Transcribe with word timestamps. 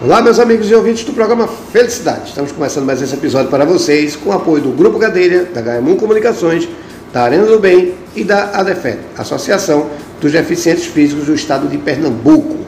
Olá, 0.00 0.22
meus 0.22 0.38
amigos 0.38 0.70
e 0.70 0.74
ouvintes 0.76 1.02
do 1.02 1.12
programa 1.12 1.48
Felicidade. 1.48 2.28
Estamos 2.28 2.52
começando 2.52 2.84
mais 2.84 3.02
esse 3.02 3.14
episódio 3.14 3.50
para 3.50 3.64
vocês 3.64 4.14
com 4.14 4.30
o 4.30 4.32
apoio 4.32 4.62
do 4.62 4.70
Grupo 4.70 4.96
Cadeira, 4.96 5.46
da 5.46 5.60
HM1 5.60 5.98
Comunicações, 5.98 6.68
da 7.12 7.22
Arena 7.22 7.44
do 7.46 7.58
Bem 7.58 7.94
e 8.14 8.22
da 8.22 8.44
ADEFED, 8.60 9.00
Associação 9.16 9.90
dos 10.20 10.30
Deficientes 10.30 10.84
Físicos 10.84 11.26
do 11.26 11.34
Estado 11.34 11.66
de 11.66 11.76
Pernambuco. 11.78 12.58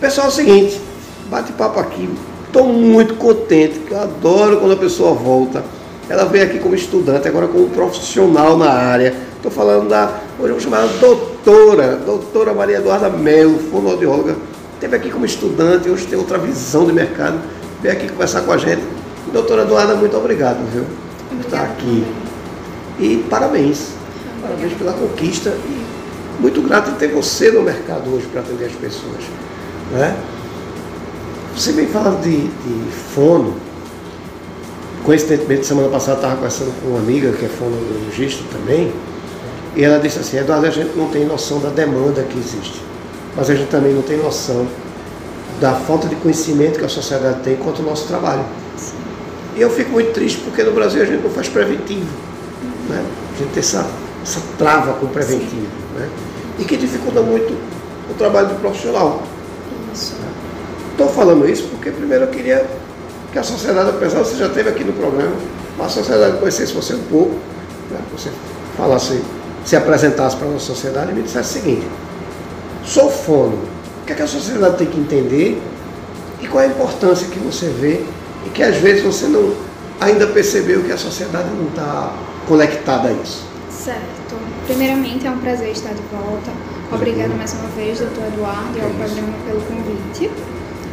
Pessoal, 0.00 0.26
é 0.26 0.30
o 0.30 0.32
seguinte, 0.32 0.80
bate-papo 1.30 1.78
aqui, 1.78 2.10
estou 2.44 2.66
muito 2.66 3.14
contente, 3.14 3.80
eu 3.88 4.00
adoro 4.00 4.56
quando 4.56 4.72
a 4.72 4.76
pessoa 4.76 5.14
volta. 5.14 5.64
Ela 6.08 6.24
veio 6.24 6.42
aqui 6.42 6.58
como 6.58 6.74
estudante, 6.74 7.28
agora 7.28 7.46
como 7.46 7.70
profissional 7.70 8.58
na 8.58 8.70
área. 8.70 9.14
Estou 9.36 9.52
falando 9.52 9.88
da, 9.88 10.18
hoje 10.40 10.48
eu 10.48 10.54
vou 10.54 10.60
chamar 10.60 10.88
doutora, 10.98 12.00
doutora 12.04 12.52
Maria 12.52 12.78
Eduarda 12.78 13.08
Melo, 13.10 13.60
fonoaudióloga 13.70 14.53
Esteve 14.84 14.96
aqui 14.98 15.10
como 15.10 15.24
estudante, 15.24 15.88
hoje 15.88 16.06
tem 16.06 16.18
outra 16.18 16.36
visão 16.36 16.84
de 16.84 16.92
mercado. 16.92 17.40
Veio 17.80 17.94
aqui 17.94 18.06
conversar 18.06 18.42
com 18.42 18.52
a 18.52 18.58
gente. 18.58 18.82
Doutora 19.32 19.62
Eduarda, 19.62 19.94
muito 19.94 20.14
obrigado, 20.14 20.58
viu? 20.70 20.84
Por 21.30 21.40
estar 21.40 21.62
aqui. 21.62 22.04
E 23.00 23.24
parabéns. 23.30 23.92
Parabéns 24.42 24.74
pela 24.74 24.92
conquista. 24.92 25.48
E 25.48 25.86
muito 26.38 26.60
grato 26.60 26.90
em 26.90 26.94
ter 26.96 27.08
você 27.08 27.50
no 27.50 27.62
mercado 27.62 28.14
hoje 28.14 28.26
para 28.26 28.42
atender 28.42 28.66
as 28.66 28.72
pessoas. 28.72 29.24
Né? 29.90 30.14
Você 31.56 31.72
vem 31.72 31.86
falando 31.86 32.22
de, 32.22 32.42
de 32.42 32.92
fono. 33.14 33.54
Coincidentemente, 35.02 35.64
semana 35.64 35.88
passada 35.88 36.18
estava 36.18 36.34
conversando 36.34 36.78
com 36.82 36.88
uma 36.88 36.98
amiga 36.98 37.32
que 37.32 37.46
é 37.46 37.48
fonologista 37.48 38.44
também. 38.52 38.92
E 39.74 39.82
ela 39.82 39.98
disse 39.98 40.18
assim, 40.18 40.36
Eduardo, 40.36 40.66
a 40.66 40.70
gente 40.70 40.94
não 40.94 41.08
tem 41.08 41.24
noção 41.24 41.58
da 41.58 41.70
demanda 41.70 42.22
que 42.22 42.38
existe 42.38 42.93
mas 43.36 43.50
a 43.50 43.54
gente 43.54 43.68
também 43.68 43.92
não 43.92 44.02
tem 44.02 44.16
noção 44.18 44.66
da 45.60 45.72
falta 45.72 46.08
de 46.08 46.16
conhecimento 46.16 46.78
que 46.78 46.84
a 46.84 46.88
sociedade 46.88 47.40
tem 47.42 47.56
quanto 47.56 47.82
ao 47.82 47.88
nosso 47.88 48.06
trabalho. 48.06 48.44
E 49.56 49.60
eu 49.60 49.70
fico 49.70 49.90
muito 49.90 50.12
triste 50.12 50.40
porque 50.40 50.62
no 50.62 50.72
Brasil 50.72 51.02
a 51.02 51.04
gente 51.04 51.22
não 51.22 51.30
faz 51.30 51.48
preventivo. 51.48 52.10
Né? 52.88 53.04
A 53.34 53.38
gente 53.38 53.50
tem 53.52 53.60
essa, 53.60 53.86
essa 54.22 54.40
trava 54.58 54.94
com 54.94 55.06
o 55.06 55.08
preventivo. 55.08 55.68
Né? 55.96 56.08
E 56.58 56.64
que 56.64 56.76
dificulta 56.76 57.20
muito 57.20 57.56
o 58.10 58.14
trabalho 58.14 58.48
do 58.48 58.60
profissional. 58.60 59.22
Estou 60.90 61.08
falando 61.08 61.48
isso 61.48 61.68
porque 61.70 61.90
primeiro 61.90 62.24
eu 62.24 62.28
queria 62.28 62.66
que 63.32 63.38
a 63.38 63.42
sociedade, 63.42 63.90
apesar 63.90 64.22
de 64.22 64.28
você 64.28 64.36
já 64.36 64.46
esteve 64.46 64.68
aqui 64.68 64.84
no 64.84 64.92
programa, 64.92 65.34
a 65.78 65.88
sociedade 65.88 66.38
conhecesse 66.38 66.72
você 66.72 66.94
um 66.94 67.02
pouco, 67.04 67.34
né? 67.90 67.98
você 68.12 68.30
falasse, 68.76 69.20
se 69.64 69.76
apresentasse 69.76 70.36
para 70.36 70.46
a 70.46 70.50
nossa 70.50 70.66
sociedade 70.66 71.10
e 71.10 71.14
me 71.14 71.22
dissesse 71.22 71.58
o 71.58 71.62
seguinte, 71.62 71.86
Sou 72.84 73.10
fono. 73.10 73.58
O 74.02 74.06
que, 74.06 74.12
é 74.12 74.16
que 74.16 74.22
a 74.22 74.26
sociedade 74.26 74.76
tem 74.76 74.86
que 74.86 74.98
entender 74.98 75.62
e 76.42 76.46
qual 76.46 76.62
é 76.62 76.66
a 76.66 76.70
importância 76.70 77.26
que 77.28 77.38
você 77.38 77.68
vê 77.68 78.04
e 78.46 78.50
que 78.50 78.62
às 78.62 78.76
vezes 78.76 79.02
você 79.02 79.26
não 79.26 79.54
ainda 80.00 80.26
percebeu 80.26 80.82
que 80.82 80.92
a 80.92 80.98
sociedade 80.98 81.48
não 81.50 81.68
está 81.68 82.12
conectada 82.46 83.08
a 83.08 83.12
isso. 83.12 83.46
Certo. 83.70 84.36
Primeiramente, 84.66 85.26
é 85.26 85.30
um 85.30 85.38
prazer 85.38 85.70
estar 85.70 85.92
de 85.92 86.02
volta. 86.12 86.50
Obrigada 86.92 87.34
mais 87.34 87.52
uma 87.54 87.68
vez, 87.68 87.98
doutor 87.98 88.24
Eduardo, 88.26 88.78
e 88.78 88.80
ao 88.80 88.90
programa 88.90 89.34
pelo 89.46 89.60
convite. 89.62 90.30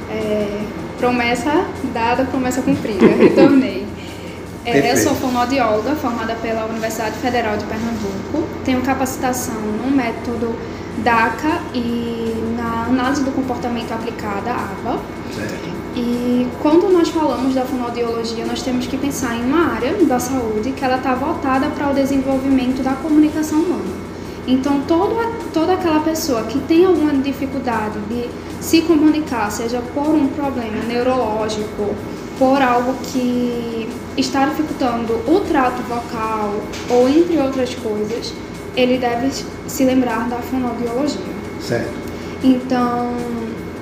É, 0.10 0.64
promessa 0.98 1.66
dada, 1.94 2.26
promessa 2.26 2.62
cumprida. 2.62 3.06
Retornei. 3.18 3.86
É, 4.64 4.92
eu 4.92 4.98
sou 4.98 5.16
fonoaudióloga, 5.16 5.96
formada 5.96 6.36
pela 6.36 6.66
Universidade 6.66 7.18
Federal 7.18 7.58
de 7.58 7.66
Pernambuco. 7.66 8.48
Tenho 8.64 8.82
capacitação 8.82 9.56
no 9.56 9.90
método 9.90 10.56
DACA 11.00 11.62
e 11.74 12.56
na 12.58 12.86
análise 12.86 13.24
do 13.24 13.32
comportamento 13.32 13.92
aplicada, 13.92 14.52
ABA. 14.52 15.00
Certo. 15.36 15.82
E 15.96 16.48
quando 16.62 16.92
nós 16.92 17.10
falamos 17.10 17.54
da 17.54 17.66
fonoaudiologia, 17.66 18.46
nós 18.46 18.62
temos 18.62 18.88
que 18.88 18.98
pensar 18.98 19.36
em 19.36 19.44
uma 19.44 19.74
área 19.74 19.94
da 20.06 20.20
saúde 20.20 20.72
que 20.72 20.84
ela 20.84 20.98
está 20.98 21.14
voltada 21.16 21.68
para 21.68 21.90
o 21.90 21.94
desenvolvimento 21.94 22.82
da 22.82 22.94
comunicação 22.94 23.60
humana. 23.60 24.02
Então, 24.48 24.82
toda, 24.88 25.32
toda 25.54 25.74
aquela 25.74 26.00
pessoa 26.00 26.44
que 26.44 26.60
tem 26.60 26.86
alguma 26.86 27.14
dificuldade 27.14 28.00
de 28.10 28.30
se 28.60 28.82
comunicar, 28.82 29.52
seja 29.52 29.82
por 29.94 30.10
um 30.10 30.28
problema 30.28 30.84
neurológico, 30.88 31.94
por 32.40 32.62
algo 32.62 32.96
que 33.12 33.88
está 34.18 34.46
dificultando 34.46 35.14
o 35.28 35.42
trato 35.42 35.82
vocal 35.84 36.56
ou 36.90 37.08
entre 37.08 37.38
outras 37.38 37.76
coisas, 37.76 38.34
ele 38.76 38.98
deve 38.98 39.32
se 39.68 39.84
lembrar 39.84 40.30
da 40.30 40.38
fonoaudiologia. 40.38 41.22
Certo. 41.60 41.92
Então, 42.44 43.14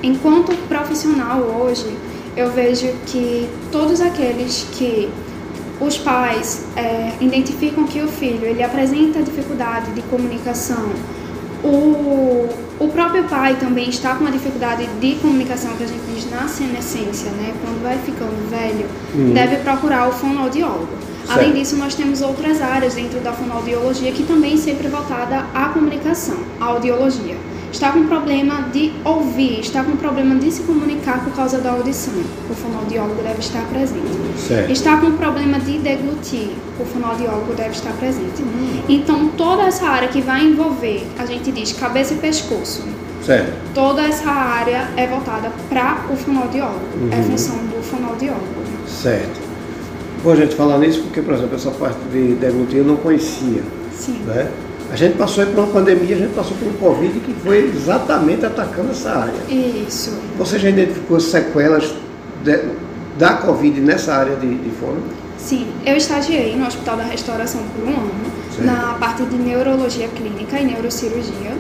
enquanto 0.04 0.56
profissional 0.68 1.40
hoje, 1.40 1.88
eu 2.36 2.52
vejo 2.52 2.88
que 3.06 3.50
todos 3.72 4.02
aqueles 4.02 4.66
que 4.74 5.10
os 5.80 5.98
pais 5.98 6.66
é, 6.76 7.14
identificam 7.22 7.86
que 7.86 8.02
o 8.02 8.08
filho 8.08 8.46
ele 8.46 8.62
apresenta 8.62 9.22
dificuldade 9.22 9.92
de 9.92 10.02
comunicação, 10.04 10.90
o, 11.64 12.48
o 12.80 12.88
próprio 12.90 13.24
pai 13.26 13.56
também 13.56 13.90
está 13.90 14.16
com 14.16 14.22
uma 14.22 14.32
dificuldade 14.32 14.88
de 15.00 15.16
comunicação 15.16 15.72
que 15.76 15.84
a 15.84 15.88
gente 15.88 16.02
diz 16.14 16.30
na 16.30 16.48
senescência, 16.48 17.32
né? 17.32 17.54
Quando 17.62 17.82
vai 17.84 17.98
ficando 17.98 18.50
velho, 18.50 18.86
uhum. 19.14 19.34
deve 19.34 19.58
procurar 19.58 20.08
o 20.08 20.12
fonoaudiólogo. 20.12 20.88
Certo. 21.30 21.42
Além 21.42 21.54
disso, 21.54 21.76
nós 21.78 21.94
temos 21.94 22.22
outras 22.22 22.60
áreas 22.60 22.96
dentro 22.96 23.20
da 23.20 23.32
fonoaudiologia 23.32 24.12
que 24.12 24.24
também 24.24 24.58
sempre 24.58 24.88
voltada 24.88 25.46
à 25.54 25.70
comunicação, 25.70 26.38
à 26.60 26.66
audiologia. 26.66 27.38
Está 27.72 27.92
com 27.92 28.08
problema 28.08 28.64
de 28.74 28.92
ouvir, 29.06 29.60
está 29.60 29.84
com 29.84 29.96
problema 29.96 30.36
de 30.36 30.52
se 30.52 30.64
comunicar 30.64 31.24
por 31.24 31.34
causa 31.34 31.60
da 31.60 31.70
audição, 31.70 32.16
o 32.50 32.54
fonoaudiólogo 32.56 33.22
deve 33.22 33.42
estar 33.42 33.64
presente. 33.68 34.10
Certo. 34.40 34.72
Está 34.72 34.98
com 34.98 35.12
problema 35.12 35.60
de 35.60 35.78
deglutir, 35.78 36.50
o 36.80 36.86
fonoaudiólogo 36.86 37.54
deve 37.54 37.70
estar 37.70 37.94
presente. 37.94 38.42
Hum. 38.42 38.82
Então, 38.90 39.28
toda 39.38 39.64
essa 39.64 39.86
área 39.86 40.08
que 40.08 40.20
vai 40.20 40.44
envolver, 40.46 41.06
a 41.20 41.28
gente 41.28 41.52
diz 41.52 41.72
cabeça 41.74 42.16
e 42.16 42.18
pescoço, 42.18 42.84
Certo. 43.22 43.52
Toda 43.76 44.02
essa 44.02 44.32
área 44.32 44.88
é 44.96 45.06
voltada 45.06 45.52
para 45.70 46.06
o 46.10 46.16
fonoaudiólogo. 46.16 46.80
Uhum. 46.96 47.10
É 47.12 47.22
função 47.22 47.58
do 47.58 47.84
fonoaudiólogo. 47.84 48.48
Certo. 48.88 49.49
Bom, 50.24 50.32
a 50.32 50.36
gente 50.36 50.56
falar 50.56 50.78
nisso 50.80 51.02
porque, 51.04 51.22
por 51.22 51.34
exemplo, 51.34 51.56
essa 51.56 51.72
parte 51.72 52.00
de 52.12 52.36
deglutir 52.36 52.80
eu 52.80 52.86
não 52.86 52.98
conhecia. 52.98 53.64
Sim. 53.98 54.20
Né? 54.26 54.52
A 54.92 54.96
gente 54.96 55.18
passou 55.18 55.46
por 55.46 55.60
uma 55.60 55.68
pandemia, 55.68 56.16
a 56.16 56.20
gente 56.20 56.34
passou 56.34 56.58
por 56.58 56.68
um 56.68 56.74
Covid 56.74 57.20
que 57.20 57.34
foi 57.42 57.70
exatamente 57.70 58.46
atacando 58.46 58.92
essa 58.92 59.12
área. 59.12 59.42
Isso. 59.48 60.18
Você 60.38 60.58
já 60.58 60.70
identificou 60.70 61.20
sequelas 61.20 61.94
de, 62.44 62.60
da 63.18 63.34
Covid 63.34 63.80
nessa 63.80 64.16
área 64.16 64.36
de, 64.36 64.56
de 64.56 64.70
fono? 64.72 65.02
Sim, 65.38 65.68
eu 65.86 65.96
estagiei 65.96 66.56
no 66.56 66.68
Hospital 66.68 66.98
da 66.98 67.04
Restauração 67.04 67.62
por 67.76 67.86
um 67.86 67.96
ano, 67.96 68.12
certo. 68.54 68.66
na 68.66 68.96
parte 68.96 69.24
de 69.24 69.36
neurologia 69.38 70.08
clínica 70.10 70.60
e 70.60 70.66
neurocirurgia. 70.66 71.54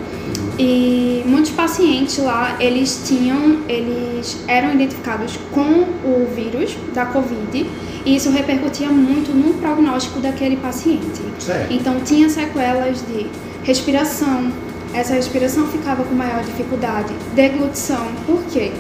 E 0.60 1.24
muitos 1.26 1.52
pacientes 1.52 2.18
lá, 2.18 2.58
eles 2.60 3.04
tinham, 3.08 3.62
eles 3.70 4.44
eram 4.46 4.74
identificados 4.74 5.40
com 5.54 5.84
o 6.04 6.28
vírus 6.36 6.76
da 6.94 7.06
Covid 7.06 7.66
e 8.06 8.16
isso 8.18 8.30
repercutia 8.30 8.90
muito 8.90 9.32
no 9.32 9.54
prognóstico 9.54 10.20
daquele 10.20 10.58
paciente. 10.58 11.22
Certo. 11.40 11.74
Então 11.74 12.02
tinha 12.02 12.30
sequelas 12.30 13.02
de 13.08 13.28
respiração, 13.64 14.52
essa 14.94 15.14
respiração 15.14 15.66
ficava 15.68 16.04
com 16.04 16.14
maior 16.14 16.44
dificuldade, 16.44 17.14
deglutição, 17.34 18.08
por 18.26 18.44
quê? 18.52 18.74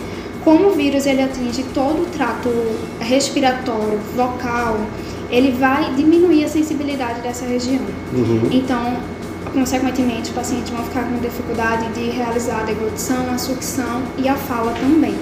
Como 0.43 0.67
o 0.67 0.71
vírus 0.71 1.05
ele 1.05 1.21
atinge 1.21 1.63
todo 1.73 2.03
o 2.03 2.05
trato 2.07 2.49
respiratório, 2.99 3.99
vocal, 4.17 4.81
ele 5.31 5.51
vai 5.51 5.93
diminuir 5.93 6.43
a 6.43 6.47
sensibilidade 6.49 7.21
dessa 7.21 7.45
região. 7.45 7.85
Uhum. 8.13 8.49
Então, 8.51 8.97
consequentemente, 9.53 10.29
os 10.29 10.35
pacientes 10.35 10.69
vão 10.69 10.83
ficar 10.85 11.03
com 11.03 11.17
dificuldade 11.17 11.91
de 11.93 12.09
realizar 12.09 12.61
a 12.61 12.63
deglutição, 12.63 13.29
a 13.33 13.37
sucção 13.37 14.03
e 14.17 14.27
a 14.27 14.35
fala 14.35 14.73
também. 14.73 15.15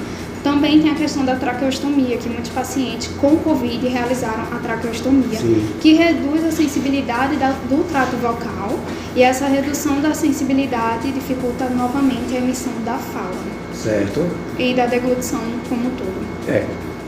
Também 0.43 0.81
tem 0.81 0.91
a 0.91 0.95
questão 0.95 1.25
da 1.25 1.35
traqueostomia, 1.35 2.17
que 2.17 2.29
muitos 2.29 2.51
pacientes 2.51 3.07
com 3.19 3.35
Covid 3.37 3.85
realizaram 3.87 4.43
a 4.43 4.59
traqueostomia, 4.59 5.39
Sim. 5.39 5.65
que 5.81 5.93
reduz 5.93 6.45
a 6.45 6.51
sensibilidade 6.51 7.35
da, 7.35 7.49
do 7.49 7.83
trato 7.89 8.15
vocal 8.17 8.79
e 9.15 9.23
essa 9.23 9.47
redução 9.47 9.99
da 9.99 10.13
sensibilidade 10.13 11.11
dificulta 11.11 11.67
novamente 11.69 12.35
a 12.35 12.37
emissão 12.37 12.71
da 12.85 12.97
fala. 12.97 13.35
Certo. 13.73 14.25
E 14.57 14.73
da 14.73 14.85
deglutição 14.85 15.41
como 15.67 15.87
um 15.87 15.91
todo. 15.91 16.27
É, 16.47 16.65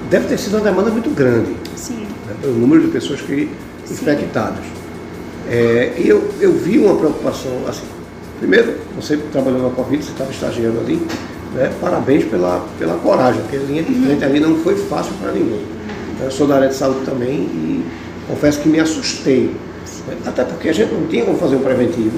deve 0.10 0.28
ter 0.28 0.38
sido 0.38 0.58
uma 0.58 0.64
demanda 0.64 0.92
muito 0.92 1.10
grande. 1.12 1.56
Sim. 1.76 2.08
Né, 2.28 2.36
pelo 2.42 2.56
número 2.56 2.82
de 2.82 2.88
pessoas 2.90 3.22
que 3.22 3.50
infectadas. 3.90 4.66
É, 5.50 5.94
e 5.98 6.08
eu, 6.08 6.30
eu 6.40 6.54
vi 6.54 6.78
uma 6.78 6.96
preocupação, 6.96 7.52
assim, 7.68 7.86
primeiro, 8.38 8.76
você 8.96 9.18
trabalhou 9.32 9.64
na 9.64 9.70
Covid, 9.70 10.04
você 10.04 10.12
estava 10.12 10.30
estagiando 10.30 10.80
ali, 10.80 11.02
né? 11.56 11.72
Parabéns 11.82 12.26
pela, 12.26 12.64
pela 12.78 12.96
coragem, 12.96 13.42
porque 13.42 13.58
a 13.58 13.60
linha 13.60 13.82
de 13.82 13.94
frente 13.96 14.24
ali 14.24 14.40
não 14.40 14.58
foi 14.58 14.76
fácil 14.76 15.14
para 15.20 15.32
ninguém. 15.32 15.66
Eu 16.22 16.30
sou 16.30 16.46
da 16.46 16.56
área 16.56 16.68
de 16.68 16.76
saúde 16.76 17.06
também 17.06 17.34
e 17.34 17.86
confesso 18.28 18.60
que 18.60 18.70
me 18.70 18.80
assustei. 18.80 19.56
Até 20.26 20.44
porque 20.44 20.70
a 20.70 20.74
gente 20.74 20.94
não 20.94 21.08
tinha 21.08 21.26
como 21.26 21.38
fazer 21.38 21.56
um 21.56 21.62
preventivo. 21.62 22.18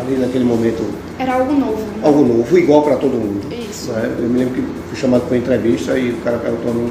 ali 0.00 0.16
naquele 0.16 0.44
momento. 0.44 0.82
Era 1.18 1.34
algo 1.34 1.52
novo. 1.52 1.84
Algo 2.02 2.24
novo, 2.24 2.58
igual 2.58 2.82
para 2.82 2.96
todo 2.96 3.12
mundo. 3.12 3.52
Isso. 3.52 3.90
Né? 3.92 4.10
Eu 4.18 4.28
me 4.28 4.38
lembro 4.38 4.54
que 4.54 4.62
fui 4.88 4.96
chamado 4.96 5.22
para 5.22 5.36
uma 5.36 5.38
entrevista 5.38 5.98
e 5.98 6.12
o 6.12 6.16
cara 6.18 6.38
perguntou 6.38 6.70
a 6.70 6.74
mim 6.74 6.90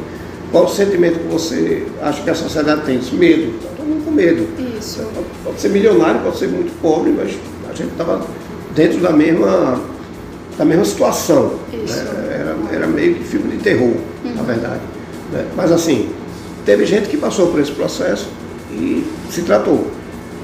qual 0.52 0.66
o 0.66 0.70
sentimento 0.70 1.20
que 1.20 1.28
você 1.28 1.86
acha 2.02 2.22
que 2.24 2.30
a 2.30 2.36
sociedade 2.36 2.82
tem? 2.82 2.98
Disse, 2.98 3.16
medo. 3.16 3.54
Todo 3.78 3.86
mundo 3.86 4.06
com 4.06 4.12
medo. 4.12 4.48
Isso. 4.78 5.06
Pode 5.44 5.62
ser 5.62 5.70
milionário, 5.70 6.22
pode 6.22 6.38
ser 6.38 6.48
muito 6.48 6.72
pobre, 6.82 7.12
mas 7.12 7.38
a 7.70 7.74
gente 7.74 7.92
estava 7.92 8.26
dentro 8.74 9.00
da 9.00 9.12
mesma, 9.12 9.80
da 10.58 10.66
mesma 10.66 10.86
situação. 10.86 11.54
Isso. 11.72 11.96
Né? 11.96 12.40
Era, 12.40 12.76
era 12.76 12.88
meio 12.88 13.16
que 13.16 13.24
filme 13.24 13.58
de 13.58 13.64
terror, 13.64 13.94
uhum. 14.26 14.36
na 14.36 14.44
verdade. 14.44 14.82
Né? 15.32 15.46
Mas 15.56 15.72
assim, 15.72 16.10
teve 16.66 16.86
gente 16.86 17.10
que 17.10 17.18
passou 17.18 17.48
por 17.48 17.60
esse 17.60 17.72
processo 17.72 18.28
e 18.72 19.06
se 19.30 19.44
tratou. 19.44 19.88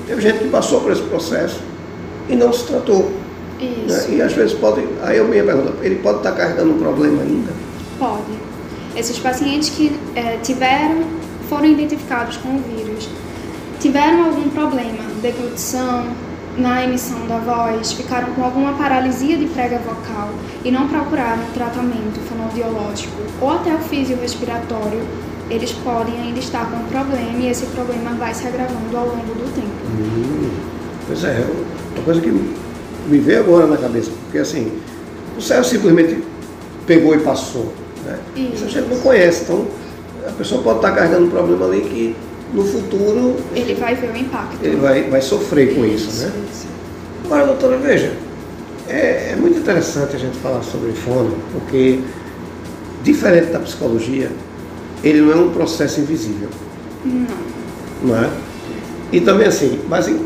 Teve 0.08 0.22
gente 0.22 0.40
que 0.40 0.50
passou 0.50 0.82
por 0.82 0.92
esse 0.92 1.02
processo 1.02 1.60
e 2.30 2.36
não 2.36 2.54
se 2.54 2.66
tratou. 2.66 3.12
Né? 3.60 4.06
E 4.10 4.22
às 4.22 4.34
vezes 4.34 4.54
pode. 4.54 4.86
Aí 5.02 5.18
eu 5.18 5.28
me 5.28 5.42
pergunto, 5.42 5.74
ele 5.82 5.96
pode 5.96 6.18
estar 6.18 6.34
carregando 6.34 6.72
um 6.72 6.78
problema 6.78 7.22
ainda? 7.24 7.52
Pode. 7.98 8.45
Esses 8.96 9.20
pacientes 9.20 9.70
que 9.70 9.98
é, 10.16 10.38
tiveram, 10.38 11.04
foram 11.50 11.66
identificados 11.66 12.38
com 12.38 12.50
o 12.50 12.60
vírus, 12.60 13.10
tiveram 13.80 14.26
algum 14.26 14.50
problema, 14.50 15.04
deglutição, 15.22 16.06
na 16.58 16.84
emissão 16.84 17.28
da 17.28 17.38
voz, 17.38 17.92
ficaram 17.92 18.34
com 18.34 18.44
alguma 18.44 18.74
paralisia 18.74 19.38
de 19.38 19.46
prega 19.48 19.78
vocal 19.80 20.30
e 20.64 20.72
não 20.72 20.88
procuraram 20.88 21.44
tratamento 21.54 22.20
fonoaudiológico 22.30 23.14
ou 23.42 23.52
até 23.52 23.74
o 23.76 23.80
físio-respiratório, 23.80 25.02
eles 25.50 25.72
podem 25.74 26.20
ainda 26.20 26.40
estar 26.40 26.70
com 26.72 26.78
um 26.78 26.88
problema 26.88 27.38
e 27.40 27.50
esse 27.50 27.66
problema 27.68 28.12
vai 28.12 28.34
se 28.34 28.48
agravando 28.48 28.98
ao 28.98 29.08
longo 29.08 29.34
do 29.34 29.54
tempo. 29.54 29.68
Hum, 30.00 30.50
pois 31.08 31.24
é, 31.24 31.46
uma 31.96 32.04
coisa 32.04 32.22
que 32.22 32.32
me 32.32 33.20
veio 33.20 33.42
agora 33.42 33.68
na 33.68 33.78
cabeça, 33.78 34.12
porque 34.24 34.40
assim, 34.40 34.72
o 35.38 35.42
céu 35.42 35.64
simplesmente 35.64 36.24
pegou 36.88 37.14
e 37.14 37.20
passou. 37.20 37.74
Né? 38.06 38.20
Isso. 38.36 38.54
Isso 38.54 38.66
a 38.66 38.68
gente 38.68 38.90
não 38.90 39.00
conhece, 39.00 39.44
então 39.44 39.66
a 40.28 40.32
pessoa 40.32 40.62
pode 40.62 40.78
estar 40.78 40.92
carregando 40.92 41.26
um 41.26 41.30
problema 41.30 41.66
ali 41.66 41.82
que 41.82 42.16
no 42.54 42.64
futuro. 42.64 43.36
Ele 43.56 43.74
vai 43.76 43.96
ver 43.96 44.12
o 44.12 44.18
impacto. 44.18 44.64
Ele 44.64 44.76
vai, 44.78 45.04
vai 45.10 45.22
sofrer 45.22 45.76
com 45.76 45.86
isso, 45.86 46.10
isso 46.10 46.26
né? 46.26 46.32
Isso. 46.52 46.68
Agora, 47.26 47.46
doutora, 47.48 47.78
veja, 47.78 48.14
é, 48.88 49.32
é, 49.32 49.36
muito 49.36 49.60
interessante 49.60 50.16
a 50.16 50.20
gente 50.20 50.38
falar 50.38 50.62
sobre 50.64 50.92
fono, 50.92 51.36
porque, 51.52 52.00
diferente 53.04 53.52
da 53.52 53.60
psicologia, 53.60 54.32
ele 55.04 55.22
não 55.22 55.32
é 55.32 55.36
um 55.36 55.50
processo 55.50 56.00
invisível. 56.02 56.50
Não. 57.04 57.28
Não 58.04 58.24
é? 58.24 58.30
E 59.12 59.22
também 59.22 59.48
assim, 59.48 59.80
mas 59.88 60.08
em, 60.08 60.26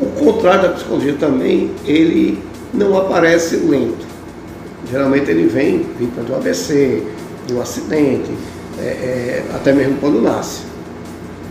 o 0.00 0.06
contrário 0.18 0.62
da 0.62 0.68
psicologia 0.70 1.14
também, 1.18 1.70
ele 1.84 2.42
não 2.72 2.96
aparece 2.96 3.56
lento. 3.56 4.11
Geralmente 4.90 5.30
ele 5.30 5.46
vem 5.46 5.86
vítima 5.98 6.24
de 6.24 6.32
um 6.32 6.36
AVC, 6.36 7.02
de 7.46 7.54
um 7.54 7.60
acidente, 7.60 8.30
é, 8.78 8.82
é, 8.82 9.44
até 9.54 9.72
mesmo 9.72 9.96
quando 9.98 10.20
nasce 10.20 10.72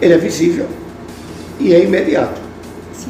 ele 0.01 0.13
é 0.13 0.17
visível 0.17 0.65
e 1.59 1.73
é 1.73 1.83
imediato. 1.83 2.41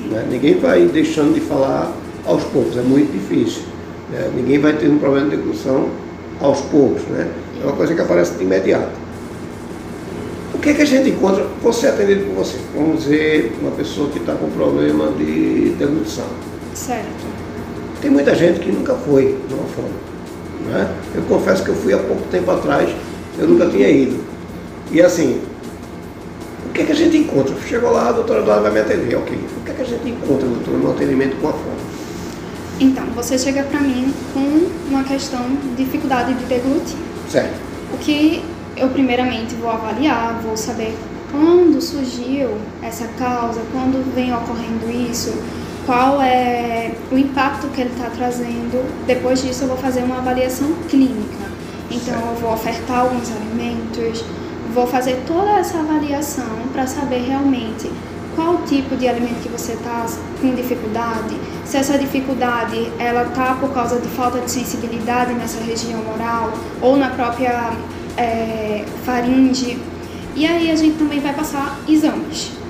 Né? 0.09 0.27
Ninguém 0.29 0.59
vai 0.59 0.85
deixando 0.85 1.33
de 1.33 1.39
falar 1.39 1.91
aos 2.25 2.43
poucos, 2.45 2.77
é 2.77 2.81
muito 2.81 3.11
difícil. 3.11 3.63
Né? 4.11 4.29
Ninguém 4.35 4.59
vai 4.59 4.73
ter 4.73 4.89
um 4.89 4.99
problema 4.99 5.29
de 5.29 5.37
discussão 5.37 5.89
aos 6.41 6.59
poucos. 6.61 7.01
Né? 7.03 7.31
É 7.61 7.65
uma 7.65 7.75
coisa 7.75 7.95
que 7.95 8.01
aparece 8.01 8.33
de 8.33 8.43
imediato. 8.43 8.99
O 10.53 10.59
que, 10.59 10.69
é 10.69 10.73
que 10.73 10.81
a 10.81 10.85
gente 10.85 11.09
encontra? 11.09 11.47
Você 11.63 11.87
é 11.87 11.89
atendido 11.89 12.25
por 12.25 12.43
você. 12.43 12.57
Vamos 12.75 13.03
dizer, 13.03 13.55
uma 13.61 13.71
pessoa 13.71 14.09
que 14.09 14.19
está 14.19 14.35
com 14.35 14.49
problema 14.51 15.11
de 15.17 15.73
deglutição. 15.77 16.27
Certo. 16.75 17.25
Tem 18.01 18.09
muita 18.09 18.33
gente 18.33 18.59
que 18.59 18.71
nunca 18.71 18.95
foi 18.95 19.37
numa 19.49 19.63
fome. 19.65 19.93
Né? 20.65 20.91
Eu 21.15 21.21
confesso 21.23 21.63
que 21.63 21.69
eu 21.69 21.75
fui 21.75 21.93
há 21.93 21.99
pouco 21.99 22.23
tempo 22.29 22.49
atrás, 22.49 22.89
eu 23.37 23.47
nunca 23.47 23.67
tinha 23.67 23.89
ido. 23.89 24.23
E 24.91 25.01
assim, 25.01 25.39
o 26.67 26.73
que, 26.73 26.81
é 26.81 26.85
que 26.85 26.91
a 26.91 26.95
gente 26.95 27.17
encontra? 27.17 27.55
Chegou 27.67 27.91
lá, 27.91 28.09
a 28.09 28.11
doutora 28.11 28.39
Eduardo 28.41 28.63
vai 28.63 28.71
me 28.71 28.79
atender, 28.79 29.15
ok. 29.15 29.37
O 29.57 29.63
que, 29.63 29.71
é 29.71 29.73
que 29.73 29.81
a 29.81 29.85
gente 29.85 30.09
encontra, 30.09 30.47
doutora, 30.47 30.77
no 30.77 30.91
atendimento 30.91 31.39
com 31.39 31.49
a 31.49 31.53
fome? 31.53 31.91
Então, 32.79 33.05
você 33.15 33.37
chega 33.37 33.63
para 33.63 33.79
mim 33.79 34.11
com 34.33 34.67
uma 34.89 35.03
questão 35.03 35.41
de 35.61 35.83
dificuldade 35.83 36.33
de 36.33 36.45
deglutir. 36.45 36.97
Certo. 37.29 37.59
O 37.93 37.97
que 37.97 38.43
eu 38.75 38.89
primeiramente 38.89 39.53
vou 39.55 39.69
avaliar, 39.69 40.41
vou 40.41 40.57
saber 40.57 40.95
quando 41.31 41.79
surgiu 41.81 42.49
essa 42.81 43.05
causa, 43.19 43.61
quando 43.71 44.03
vem 44.13 44.33
ocorrendo 44.33 44.89
isso, 44.89 45.33
qual 45.85 46.21
é 46.21 46.91
o 47.11 47.17
impacto 47.17 47.67
que 47.67 47.81
ele 47.81 47.91
está 47.91 48.09
trazendo. 48.09 49.05
Depois 49.05 49.41
disso, 49.41 49.63
eu 49.63 49.69
vou 49.69 49.77
fazer 49.77 50.01
uma 50.03 50.17
avaliação 50.17 50.73
clínica. 50.89 51.45
Então, 51.89 52.19
eu 52.29 52.35
vou 52.35 52.53
ofertar 52.53 52.99
alguns 52.99 53.29
alimentos, 53.31 54.23
vou 54.73 54.87
fazer 54.87 55.21
toda 55.27 55.51
essa 55.59 55.79
avaliação 55.79 56.67
para 56.71 56.87
saber 56.87 57.25
realmente 57.27 57.91
qual 58.35 58.59
tipo 58.59 58.95
de 58.95 59.07
alimento 59.09 59.41
que 59.41 59.49
você 59.49 59.73
está 59.73 60.05
com 60.39 60.55
dificuldade, 60.55 61.37
se 61.65 61.75
essa 61.75 61.97
dificuldade 61.97 62.89
ela 62.97 63.23
está 63.23 63.55
por 63.55 63.73
causa 63.73 63.99
de 63.99 64.07
falta 64.07 64.39
de 64.39 64.49
sensibilidade 64.49 65.33
nessa 65.33 65.61
região 65.61 66.01
oral 66.13 66.53
ou 66.81 66.95
na 66.95 67.09
própria 67.09 67.71
é, 68.15 68.85
faringe. 69.05 69.77
E 70.33 70.45
aí 70.45 70.71
a 70.71 70.75
gente 70.77 70.97
também 70.97 71.19
vai 71.19 71.33
passar 71.33 71.77
exames 71.89 72.60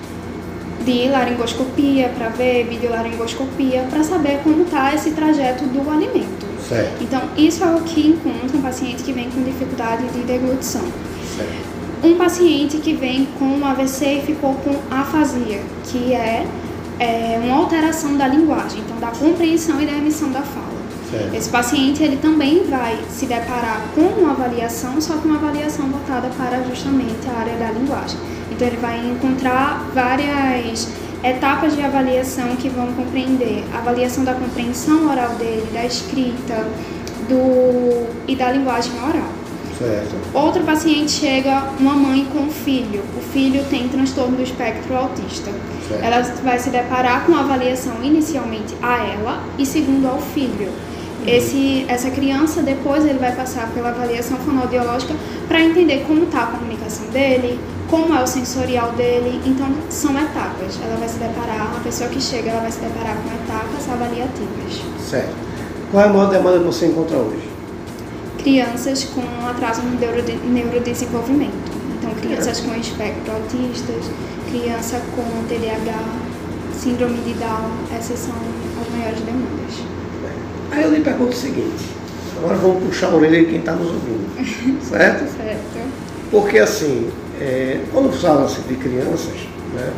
de 0.86 1.10
laringoscopia 1.10 2.10
para 2.10 2.30
ver, 2.30 2.68
videolaringoscopia, 2.68 3.86
para 3.90 4.04
saber 4.04 4.40
como 4.44 4.64
está 4.64 4.94
esse 4.94 5.12
trajeto 5.12 5.66
do 5.66 5.90
alimento. 5.90 6.46
Certo. 6.68 7.04
Então, 7.04 7.22
isso 7.38 7.64
é 7.64 7.68
o 7.68 7.82
que 7.82 8.08
encontra 8.10 8.58
um 8.58 8.62
paciente 8.62 9.04
que 9.04 9.12
vem 9.12 9.30
com 9.30 9.44
dificuldade 9.44 10.08
de 10.10 10.20
deglutição. 10.24 10.84
Certo 11.38 11.72
um 12.04 12.16
paciente 12.16 12.78
que 12.78 12.94
vem 12.94 13.28
com 13.38 13.64
AVC 13.64 14.06
e 14.06 14.22
ficou 14.22 14.56
com 14.56 14.76
afasia, 14.90 15.62
que 15.86 16.14
é, 16.14 16.48
é 17.00 17.40
uma 17.44 17.58
alteração 17.58 18.18
da 18.18 18.28
linguagem, 18.28 18.82
então 18.82 18.98
da 18.98 19.08
compreensão 19.08 19.80
e 19.82 19.86
da 19.86 19.94
emissão 19.94 20.32
da 20.32 20.42
fala. 20.42 20.82
Certo. 21.12 21.36
Esse 21.36 21.50
paciente 21.50 22.02
ele 22.02 22.18
também 22.18 22.64
vai 22.64 22.98
se 23.10 23.26
deparar 23.26 23.82
com 23.94 24.02
uma 24.02 24.32
avaliação, 24.32 25.00
só 25.00 25.18
que 25.18 25.28
uma 25.28 25.36
avaliação 25.36 25.88
voltada 25.90 26.30
para 26.38 26.64
justamente 26.64 27.28
a 27.28 27.40
área 27.40 27.58
da 27.58 27.72
linguagem. 27.72 28.18
Então 28.62 28.74
ele 28.74 28.80
vai 28.80 29.00
encontrar 29.00 29.90
várias 29.92 30.88
etapas 31.24 31.76
de 31.76 31.82
avaliação 31.82 32.56
que 32.58 32.70
vão 32.70 32.94
compreender 32.94 33.64
a 33.74 33.80
avaliação 33.80 34.24
da 34.24 34.36
compreensão 34.36 35.10
oral 35.10 35.30
dele, 35.30 35.68
da 35.74 35.84
escrita 35.84 36.68
do, 37.28 38.06
e 38.28 38.36
da 38.36 38.52
linguagem 38.52 38.92
oral. 39.00 39.30
Certo. 39.80 40.16
Outro 40.32 40.62
paciente 40.64 41.12
chega, 41.12 41.70
uma 41.80 41.96
mãe 41.96 42.28
com 42.32 42.38
um 42.38 42.52
filho. 42.52 43.04
O 43.18 43.22
filho 43.34 43.66
tem 43.68 43.90
transtorno 43.90 44.38
do 44.38 44.44
espectro 44.44 44.96
autista. 44.96 45.50
Certo. 45.88 46.04
Ela 46.04 46.22
vai 46.44 46.60
se 46.60 46.70
deparar 46.70 47.26
com 47.26 47.34
a 47.34 47.40
avaliação 47.40 47.96
inicialmente 48.04 48.76
a 48.80 48.98
ela 48.98 49.44
e 49.58 49.66
segundo 49.66 50.08
ao 50.08 50.22
filho. 50.22 50.68
Uhum. 50.68 51.28
Esse, 51.28 51.84
essa 51.88 52.12
criança 52.12 52.62
depois 52.62 53.06
ele 53.06 53.18
vai 53.18 53.36
passar 53.36 53.72
pela 53.74 53.90
avaliação 53.90 54.38
fonoaudiológica 54.38 55.16
para 55.48 55.62
entender 55.62 56.04
como 56.06 56.26
está 56.26 56.44
a 56.44 56.46
comunicação 56.46 57.08
dele, 57.08 57.60
como 57.92 58.16
é 58.16 58.24
o 58.24 58.28
sensorial 58.28 58.94
dele. 58.94 59.40
Então 59.46 59.68
são 59.92 60.18
etapas. 60.20 60.80
Ela 60.84 60.96
vai 60.98 61.08
se 61.08 61.20
deparar, 61.20 61.76
a 61.78 61.80
pessoa 61.84 62.10
que 62.10 62.20
chega, 62.20 62.50
ela 62.50 62.62
vai 62.62 62.72
se 62.72 62.80
deparar 62.80 63.16
com 63.18 63.30
etapas 63.30 63.88
avaliativas. 63.88 64.82
Certo. 65.08 65.36
Qual 65.92 66.04
é 66.04 66.08
a 66.08 66.10
maior 66.10 66.32
demanda 66.32 66.58
que 66.58 66.66
você 66.66 66.88
encontra 66.88 67.18
hoje? 67.18 67.52
crianças 68.42 69.04
com 69.04 69.22
atraso 69.48 69.82
no 69.82 69.98
neurodesenvolvimento. 70.54 71.72
Então, 71.98 72.12
crianças 72.16 72.60
com 72.60 72.76
espectro 72.76 73.34
autistas, 73.34 74.06
criança 74.50 75.02
com 75.16 75.24
TDAH, 75.48 76.04
síndrome 76.78 77.20
de 77.20 77.34
Down, 77.36 77.70
essas 77.96 78.20
são 78.20 78.36
as 78.82 78.98
maiores 78.98 79.20
demandas. 79.22 79.76
Aí 80.72 80.84
eu 80.84 80.92
lhe 80.92 81.02
pergunto 81.02 81.32
o 81.32 81.36
seguinte, 81.36 81.86
agora 82.38 82.56
vamos 82.56 82.84
puxar 82.84 83.08
a 83.08 83.16
orelha 83.16 83.40
de 83.42 83.46
quem 83.46 83.60
está 83.60 83.74
nos 83.74 83.88
ouvindo, 83.88 84.82
certo? 84.82 85.38
certo. 85.38 85.92
Porque 86.32 86.60
assim, 86.60 87.10
é, 87.42 87.80
quando 87.92 88.14
fala-se 88.14 88.62
de 88.62 88.76
crianças, 88.76 89.34
né, 89.74 89.92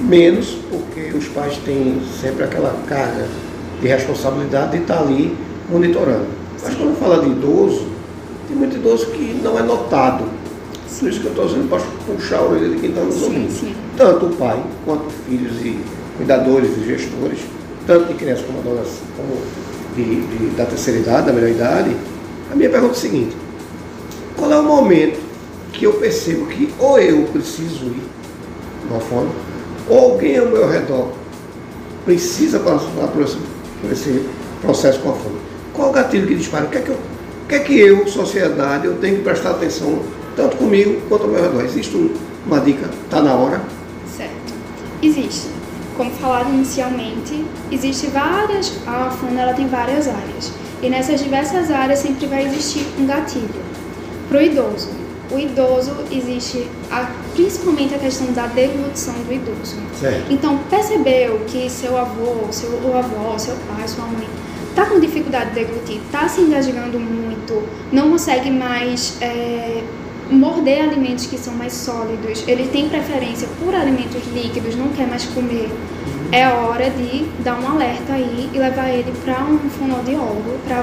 menos 0.00 0.56
porque 0.70 1.14
os 1.14 1.28
pais 1.28 1.58
têm 1.58 2.00
sempre 2.20 2.44
aquela 2.44 2.74
carga 2.88 3.26
de 3.82 3.86
responsabilidade 3.86 4.72
de 4.72 4.78
estar 4.78 5.00
ali 5.00 5.36
monitorando. 5.68 6.26
Mas 6.62 6.74
quando 6.74 6.98
fala 6.98 7.22
de 7.22 7.30
idoso, 7.30 7.86
tem 8.48 8.56
muito 8.56 8.76
idoso 8.76 9.06
que 9.08 9.38
não 9.42 9.58
é 9.58 9.62
notado. 9.62 10.24
Por 10.98 11.08
isso 11.08 11.20
que 11.20 11.26
eu 11.26 11.32
estou 11.32 11.46
dizendo 11.46 11.68
para 11.68 11.80
puxar 12.06 12.38
a 12.38 12.44
orelha 12.44 12.68
de 12.70 12.76
quem 12.76 12.90
está 12.90 13.02
nos 13.02 13.22
ouvindo. 13.22 13.74
Tanto 13.96 14.26
o 14.26 14.36
pai, 14.36 14.62
quanto 14.84 15.04
filhos 15.28 15.52
e 15.62 15.78
cuidadores 16.16 16.70
e 16.76 16.84
gestores, 16.84 17.40
tanto 17.86 18.08
de 18.08 18.14
crianças 18.14 18.44
como 18.46 18.58
adolescentes, 18.58 19.02
como 19.16 19.36
de, 19.94 20.22
de, 20.22 20.56
da 20.56 20.64
terceira 20.64 21.00
idade, 21.00 21.26
da 21.26 21.32
melhor 21.32 21.50
idade. 21.50 21.96
A 22.50 22.56
minha 22.56 22.70
pergunta 22.70 22.94
é 22.94 22.96
a 22.96 23.00
seguinte, 23.00 23.36
qual 24.36 24.50
é 24.52 24.58
o 24.58 24.62
momento 24.62 25.29
que 25.72 25.84
eu 25.84 25.94
percebo 25.94 26.46
que 26.46 26.72
ou 26.78 26.98
eu 26.98 27.24
preciso 27.24 27.86
ir 27.86 28.02
numa 28.88 29.00
forma, 29.00 29.30
ou 29.88 30.12
alguém 30.12 30.38
ao 30.38 30.46
meu 30.46 30.68
redor 30.68 31.12
precisa 32.04 32.58
passar 32.60 33.08
por 33.12 33.22
esse 33.22 33.36
por 33.80 33.90
esse 33.90 34.26
processo 34.60 35.00
com 35.00 35.10
a 35.10 35.14
fome. 35.14 35.36
Qual 35.72 35.90
o 35.90 35.92
gatilho 35.92 36.26
que 36.26 36.34
dispara? 36.34 36.66
O 36.66 36.68
que 36.68 36.78
é 36.78 36.80
que 36.80 36.90
eu, 36.90 36.94
o 36.96 37.48
que 37.48 37.54
é 37.54 37.58
que 37.60 37.80
eu 37.80 38.06
sociedade, 38.06 38.86
eu 38.86 38.96
tenho 38.98 39.16
que 39.16 39.22
prestar 39.22 39.52
atenção, 39.52 40.00
tanto 40.36 40.56
comigo 40.56 41.00
quanto 41.08 41.24
ao 41.24 41.30
meu 41.30 41.42
redor? 41.42 41.64
Existe 41.64 42.10
uma 42.46 42.60
dica? 42.60 42.88
Está 43.04 43.22
na 43.22 43.34
hora? 43.34 43.62
Certo. 44.16 44.54
Existe. 45.02 45.48
Como 45.96 46.10
falado 46.12 46.48
inicialmente, 46.50 47.44
existe 47.70 48.06
várias, 48.06 48.72
a 48.86 49.10
fome 49.10 49.38
ela 49.38 49.52
tem 49.52 49.66
várias 49.66 50.08
áreas. 50.08 50.52
E 50.82 50.88
nessas 50.88 51.22
diversas 51.22 51.70
áreas 51.70 51.98
sempre 51.98 52.26
vai 52.26 52.46
existir 52.46 52.86
um 52.98 53.06
gatilho. 53.06 53.48
Para 54.28 54.38
o 54.38 54.42
idoso, 54.42 54.88
o 55.30 55.38
idoso 55.38 55.92
existe 56.10 56.66
a, 56.90 57.10
principalmente 57.34 57.94
a 57.94 57.98
questão 57.98 58.32
da 58.32 58.46
deglutição 58.46 59.14
do 59.14 59.32
idoso. 59.32 59.76
Certo. 59.98 60.32
Então, 60.32 60.58
percebeu 60.68 61.40
que 61.46 61.70
seu 61.70 61.96
avô, 61.96 62.50
seu 62.50 62.96
avó, 62.96 63.38
seu 63.38 63.56
pai, 63.68 63.86
sua 63.86 64.06
mãe 64.06 64.28
está 64.70 64.86
com 64.86 65.00
dificuldade 65.00 65.50
de 65.50 65.64
deglutir, 65.64 66.00
está 66.04 66.28
se 66.28 66.40
engasgando 66.40 66.98
muito, 66.98 67.62
não 67.92 68.10
consegue 68.10 68.50
mais 68.50 69.16
é, 69.20 69.82
morder 70.30 70.82
alimentos 70.82 71.26
que 71.26 71.36
são 71.36 71.54
mais 71.54 71.72
sólidos, 71.72 72.44
ele 72.46 72.68
tem 72.68 72.88
preferência 72.88 73.48
por 73.62 73.74
alimentos 73.74 74.22
líquidos, 74.32 74.76
não 74.76 74.88
quer 74.88 75.06
mais 75.06 75.24
comer, 75.26 75.68
é 76.32 76.48
hora 76.48 76.88
de 76.90 77.24
dar 77.42 77.60
um 77.60 77.68
alerta 77.68 78.12
aí 78.12 78.48
e 78.52 78.58
levar 78.58 78.88
ele 78.88 79.12
para 79.24 79.42
um 79.44 79.58
fonoaudiólogo 79.70 80.58
para 80.64 80.78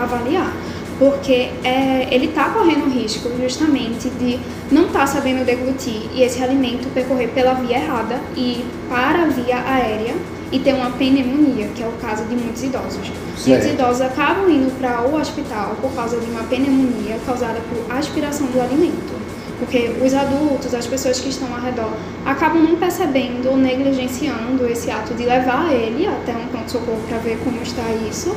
avaliar 0.00 0.52
porque 0.98 1.50
é, 1.64 2.08
ele 2.10 2.26
está 2.26 2.50
correndo 2.50 2.86
o 2.86 2.90
risco 2.90 3.30
justamente 3.40 4.08
de 4.10 4.38
não 4.70 4.86
estar 4.86 5.00
tá 5.00 5.06
sabendo 5.06 5.44
deglutir 5.44 6.08
e 6.14 6.22
esse 6.22 6.42
alimento 6.42 6.88
percorrer 6.92 7.28
pela 7.28 7.54
via 7.54 7.78
errada 7.78 8.20
e 8.36 8.64
para 8.88 9.22
a 9.22 9.26
via 9.26 9.58
aérea 9.66 10.14
e 10.52 10.58
ter 10.60 10.72
uma 10.72 10.90
pneumonia, 10.90 11.68
que 11.74 11.82
é 11.82 11.86
o 11.86 11.92
caso 11.92 12.24
de 12.24 12.36
muitos 12.36 12.62
idosos. 12.62 13.10
Certo. 13.36 13.48
Muitos 13.48 13.66
idosos 13.72 14.00
acabam 14.02 14.48
indo 14.48 14.70
para 14.78 15.02
o 15.02 15.16
hospital 15.16 15.76
por 15.80 15.92
causa 15.94 16.18
de 16.18 16.30
uma 16.30 16.44
pneumonia 16.44 17.18
causada 17.26 17.60
por 17.68 17.96
aspiração 17.96 18.46
do 18.46 18.60
alimento. 18.60 19.24
Porque 19.58 19.92
os 20.04 20.14
adultos, 20.14 20.74
as 20.74 20.86
pessoas 20.86 21.20
que 21.20 21.28
estão 21.28 21.52
ao 21.52 21.60
redor, 21.60 21.92
acabam 22.24 22.62
não 22.62 22.76
percebendo 22.76 23.48
ou 23.48 23.56
negligenciando 23.56 24.66
esse 24.66 24.90
ato 24.90 25.14
de 25.14 25.24
levar 25.24 25.72
ele 25.72 26.06
até 26.06 26.32
um 26.32 26.46
pronto-socorro 26.48 27.00
para 27.08 27.18
ver 27.18 27.38
como 27.42 27.60
está 27.62 27.82
isso 28.08 28.36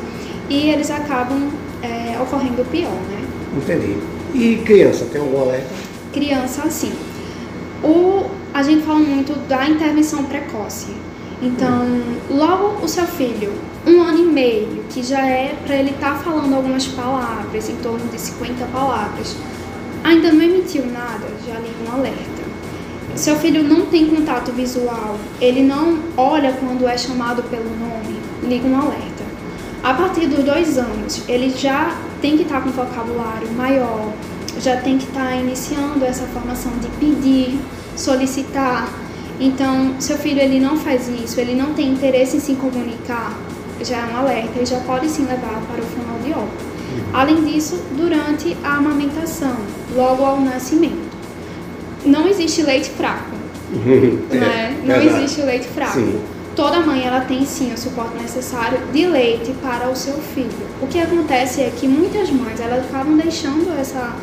e 0.50 0.70
eles 0.70 0.90
acabam 0.90 1.50
é, 1.82 2.20
ocorrendo 2.22 2.64
pior, 2.70 2.92
né? 2.92 3.26
Entendi. 3.56 3.98
E 4.34 4.58
criança, 4.66 5.06
tem 5.06 5.22
algum 5.22 5.42
alerta? 5.42 5.74
Criança, 6.14 6.70
sim. 6.70 6.94
O, 7.84 8.26
a 8.54 8.64
gente 8.64 8.84
fala 8.84 9.00
muito 9.00 9.34
da 9.48 9.68
intervenção 9.68 10.24
precoce. 10.24 10.92
Então, 11.42 11.84
hum. 11.84 12.18
logo 12.30 12.84
o 12.84 12.88
seu 12.88 13.06
filho, 13.06 13.54
um 13.86 14.02
ano 14.02 14.20
e 14.20 14.26
meio, 14.26 14.84
que 14.90 15.04
já 15.04 15.26
é 15.26 15.56
para 15.66 15.76
ele 15.76 15.92
estar 15.92 16.14
tá 16.14 16.20
falando 16.20 16.54
algumas 16.56 16.88
palavras, 16.88 17.70
em 17.70 17.76
torno 17.78 18.08
de 18.10 18.20
50 18.20 18.66
palavras, 18.66 19.36
ainda 20.04 20.32
não 20.32 20.42
emitiu 20.42 20.86
nada, 20.88 21.28
já 21.48 21.54
liga 21.56 21.90
um 21.90 21.94
alerta. 21.94 22.48
Seu 23.16 23.36
filho 23.38 23.64
não 23.64 23.86
tem 23.88 24.08
contato 24.08 24.52
visual, 24.52 25.18
ele 25.40 25.64
não 25.64 26.00
olha 26.16 26.54
quando 26.54 26.88
é 26.88 26.98
chamado 26.98 27.44
pelo 27.44 27.70
nome, 27.70 28.20
liga 28.44 28.68
um 28.68 28.80
alerta. 28.80 29.07
A 29.84 29.94
partir 29.94 30.28
dos 30.28 30.44
dois 30.44 30.78
anos, 30.78 31.22
ele 31.28 31.50
já 31.50 31.96
tem 32.22 32.36
que 32.36 32.44
estar 32.44 32.62
com 32.62 32.70
vocabulário 32.72 33.50
maior, 33.56 34.12
já 34.60 34.78
tem 34.78 34.98
que 34.98 35.06
estar 35.06 35.36
iniciando 35.36 36.04
essa 36.04 36.26
formação 36.28 36.72
de 36.80 36.88
pedir, 37.00 37.60
solicitar. 37.96 38.90
Então, 39.40 39.96
seu 40.00 40.18
filho 40.18 40.40
ele 40.42 40.60
não 40.60 40.78
faz 40.78 41.08
isso, 41.08 41.40
ele 41.40 41.54
não 41.54 41.74
tem 41.74 41.90
interesse 41.90 42.38
em 42.38 42.40
se 42.40 42.54
comunicar, 42.56 43.38
já 43.82 43.98
é 43.98 44.14
um 44.14 44.18
alerta, 44.18 44.52
ele 44.56 44.66
já 44.66 44.80
pode 44.80 45.08
sim 45.10 45.24
levar 45.24 45.62
para 45.72 45.82
o 45.82 45.86
fonoaudiólogo. 45.86 46.52
Além 47.14 47.44
disso, 47.46 47.80
durante 47.96 48.58
a 48.64 48.78
amamentação, 48.78 49.56
logo 49.96 50.24
ao 50.24 50.42
nascimento. 50.42 51.08
Não 52.04 52.28
existe 52.28 52.64
leite 52.64 52.90
fraco. 52.90 53.36
né? 54.32 54.78
Não 54.84 54.96
existe 54.96 55.42
leite 55.42 55.68
fraco. 55.68 55.94
Sim 55.94 56.37
toda 56.58 56.80
mãe 56.80 57.06
ela 57.06 57.22
tem 57.22 57.46
sim 57.46 57.72
o 57.72 57.78
suporte 57.78 58.18
necessário 58.20 58.80
de 58.92 59.06
leite 59.06 59.54
para 59.62 59.88
o 59.90 59.96
seu 59.96 60.16
filho. 60.16 60.50
O 60.82 60.88
que 60.88 61.00
acontece 61.00 61.62
é 61.62 61.70
que 61.70 61.88
muitas 61.88 62.32
mães 62.32 62.60
elas 62.60 62.84
acabam 62.86 63.16
deixando 63.16 63.80
essa, 63.80 64.16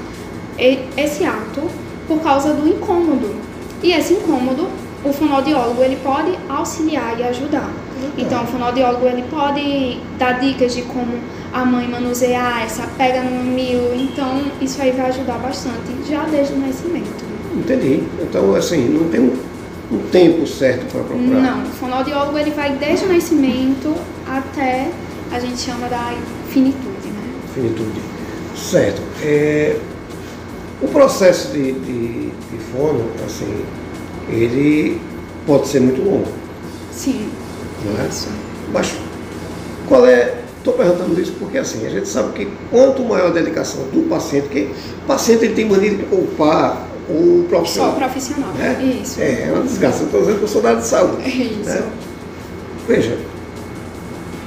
esse 0.58 1.24
ato 1.24 1.62
por 2.08 2.20
causa 2.20 2.52
do 2.52 2.68
incômodo. 2.68 3.36
E 3.80 3.92
esse 3.92 4.14
incômodo, 4.14 4.66
o 5.04 5.12
fonoaudiólogo 5.12 5.80
ele 5.80 5.96
pode 6.02 6.36
auxiliar 6.48 7.18
e 7.18 7.22
ajudar. 7.22 7.70
Então, 8.18 8.42
o 8.42 8.46
fonoaudiólogo 8.48 9.06
ele 9.06 9.22
pode 9.30 10.00
dar 10.18 10.40
dicas 10.40 10.74
de 10.74 10.82
como 10.82 11.16
a 11.52 11.64
mãe 11.64 11.86
manusear 11.86 12.64
essa 12.64 12.86
pega 12.98 13.22
no 13.22 13.44
mil. 13.44 13.94
Então, 13.94 14.42
isso 14.60 14.82
aí 14.82 14.90
vai 14.90 15.06
ajudar 15.10 15.38
bastante 15.38 16.08
já 16.08 16.24
desde 16.24 16.54
o 16.54 16.58
nascimento. 16.58 17.24
Entendi. 17.56 18.02
Então, 18.20 18.56
assim, 18.56 18.88
não 18.88 19.08
tem 19.08 19.20
um 19.20 19.36
um 19.90 19.98
tempo 20.10 20.46
certo 20.46 20.90
para 20.90 21.02
procurar? 21.02 21.40
Não, 21.40 21.62
o 21.62 21.66
fonoaudiólogo 21.66 22.38
ele 22.38 22.50
vai 22.50 22.72
desde 22.76 23.06
o 23.06 23.12
nascimento 23.12 23.94
até 24.26 24.90
a 25.30 25.38
gente 25.38 25.58
chama 25.58 25.88
da 25.88 26.16
finitude, 26.48 27.08
né? 27.08 27.34
Finitude. 27.54 28.00
Certo. 28.56 29.02
É, 29.22 29.76
o 30.80 30.88
processo 30.88 31.52
de, 31.52 31.72
de, 31.72 32.30
de 32.30 32.58
fono, 32.72 33.10
assim, 33.24 33.64
ele 34.28 35.00
pode 35.46 35.68
ser 35.68 35.80
muito 35.80 36.02
longo. 36.02 36.28
Sim. 36.92 37.28
Não 37.84 38.04
é? 38.04 38.08
Isso. 38.08 38.28
Mas 38.72 38.94
qual 39.88 40.06
é. 40.06 40.40
Estou 40.58 40.78
perguntando 40.78 41.20
isso 41.20 41.32
porque 41.38 41.58
assim, 41.58 41.86
a 41.86 41.90
gente 41.90 42.08
sabe 42.08 42.32
que 42.32 42.48
quanto 42.70 43.02
maior 43.02 43.26
a 43.26 43.30
dedicação 43.32 43.82
do 43.88 44.08
paciente, 44.08 44.48
que 44.48 44.70
o 45.02 45.06
paciente 45.06 45.44
ele 45.44 45.54
tem 45.54 45.66
mania 45.66 45.90
de 45.90 46.04
culpar 46.04 46.88
o 47.08 47.46
profissional. 47.48 47.90
Só 47.90 47.96
o 47.96 48.00
profissional, 48.00 48.50
né? 48.54 48.98
isso. 49.02 49.20
É, 49.20 49.48
é 49.48 49.52
uma 49.52 49.62
desgraça. 49.62 50.04
Estou 50.04 50.20
dizendo 50.20 50.38
que 50.38 50.44
eu 50.44 50.48
sou 50.48 50.62
da 50.62 50.70
área 50.70 50.80
de 50.80 50.86
saúde. 50.86 51.22
É 51.22 51.28
isso. 51.28 51.70
Né? 51.70 51.82
Veja, 52.88 53.18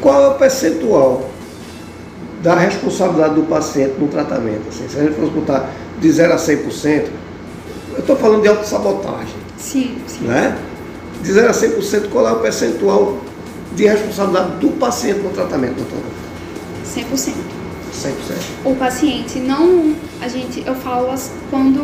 qual 0.01 0.23
é 0.23 0.27
o 0.27 0.35
percentual 0.35 1.29
da 2.41 2.55
responsabilidade 2.55 3.35
do 3.35 3.43
paciente 3.43 3.95
no 3.99 4.07
tratamento? 4.07 4.69
Assim, 4.69 4.87
se 4.87 4.97
a 4.99 5.03
gente 5.03 5.15
fosse 5.15 5.31
botar 5.31 5.69
de 5.99 6.11
0 6.11 6.33
a 6.33 6.37
100%, 6.37 7.07
eu 7.93 7.99
estou 7.99 8.15
falando 8.15 8.41
de 8.41 8.47
autossabotagem. 8.47 9.35
Sim, 9.57 9.97
sim. 10.07 10.25
Né? 10.25 10.57
De 11.21 11.33
0 11.33 11.49
a 11.49 11.51
100%, 11.51 12.09
qual 12.09 12.27
é 12.27 12.31
o 12.31 12.39
percentual 12.39 13.17
de 13.75 13.85
responsabilidade 13.85 14.51
do 14.59 14.69
paciente 14.79 15.19
no 15.19 15.29
tratamento, 15.29 15.75
doutora? 15.75 16.03
100%. 16.85 17.56
100%. 17.97 18.13
O 18.65 18.75
paciente 18.75 19.39
não. 19.39 19.95
A 20.21 20.27
gente, 20.27 20.63
eu 20.65 20.75
falo 20.75 21.13
quando 21.49 21.79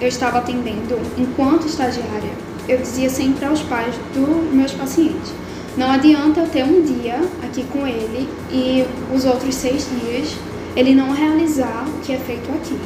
eu 0.00 0.08
estava 0.08 0.38
atendendo, 0.38 0.98
enquanto 1.18 1.66
estagiária, 1.66 2.30
eu 2.68 2.78
dizia 2.78 3.10
sempre 3.10 3.44
aos 3.44 3.60
pais 3.62 3.94
dos 4.14 4.52
meus 4.52 4.72
pacientes: 4.72 5.32
não 5.76 5.90
adianta 5.90 6.40
eu 6.40 6.48
ter 6.48 6.64
um 6.64 6.82
dia 6.82 7.20
aqui 7.42 7.64
com 7.64 7.86
ele 7.86 8.28
e 8.50 8.86
os 9.14 9.24
outros 9.24 9.54
seis 9.54 9.86
dias 10.00 10.34
ele 10.76 10.94
não 10.94 11.12
realizar 11.12 11.84
o 11.88 12.00
que 12.00 12.12
é 12.12 12.18
feito 12.18 12.50
aqui. 12.52 12.78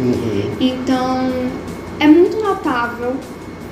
Uhum. 0.00 0.56
Então, 0.60 1.30
é 1.98 2.06
muito 2.06 2.40
notável 2.40 3.16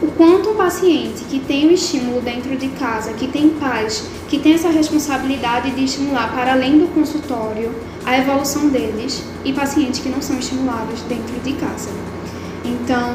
o 0.02 0.06
quanto 0.12 0.50
um 0.50 0.54
paciente 0.54 1.24
que 1.24 1.40
tem 1.40 1.68
o 1.68 1.72
estímulo 1.72 2.20
dentro 2.20 2.56
de 2.56 2.68
casa, 2.68 3.12
que 3.12 3.28
tem 3.28 3.50
pais, 3.50 4.06
que 4.28 4.38
tem 4.38 4.54
essa 4.54 4.70
responsabilidade 4.70 5.70
de 5.72 5.84
estimular 5.84 6.32
para 6.32 6.52
além 6.52 6.78
do 6.78 6.88
consultório 6.88 7.70
a 8.04 8.18
evolução 8.18 8.68
deles 8.68 9.22
e 9.44 9.52
pacientes 9.52 10.00
que 10.00 10.08
não 10.08 10.20
são 10.20 10.38
estimulados 10.38 11.02
dentro 11.02 11.38
de 11.40 11.52
casa. 11.54 11.90
Então, 12.64 13.14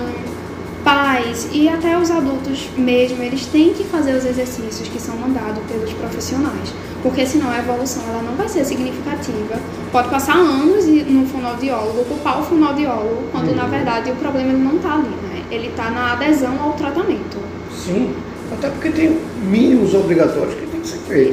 pais 0.84 1.48
e 1.52 1.68
até 1.68 1.98
os 1.98 2.12
adultos 2.12 2.70
mesmo, 2.78 3.22
eles 3.24 3.48
têm 3.48 3.74
que 3.74 3.84
fazer 3.84 4.16
os 4.16 4.26
exercícios 4.26 4.88
que 4.88 5.02
são 5.02 5.18
mandados 5.18 5.64
pelos 5.64 5.92
profissionais, 5.94 6.74
porque 7.02 7.26
senão 7.26 7.50
a 7.50 7.58
evolução 7.58 8.04
ela 8.08 8.22
não 8.22 8.36
vai 8.36 8.48
ser 8.48 8.64
significativa. 8.64 9.60
Pode 9.92 10.10
passar 10.10 10.38
anos 10.38 10.86
no 10.86 11.26
fonoaudiólogo, 11.26 12.06
culpar 12.06 12.40
o 12.40 12.44
fonoaudiólogo, 12.44 13.24
quando 13.32 13.50
uhum. 13.50 13.56
na 13.56 13.66
verdade 13.66 14.12
o 14.12 14.16
problema 14.16 14.54
não 14.54 14.76
está 14.76 14.94
ali, 14.94 15.10
né? 15.10 15.44
Ele 15.50 15.68
está 15.68 15.90
na 15.90 16.14
adesão 16.14 16.62
ao 16.62 16.74
tratamento. 16.74 17.38
Sim, 17.76 18.14
até 18.52 18.70
porque 18.70 18.90
tem 18.90 19.20
mínimos 19.44 19.94
obrigatórios 19.94 20.65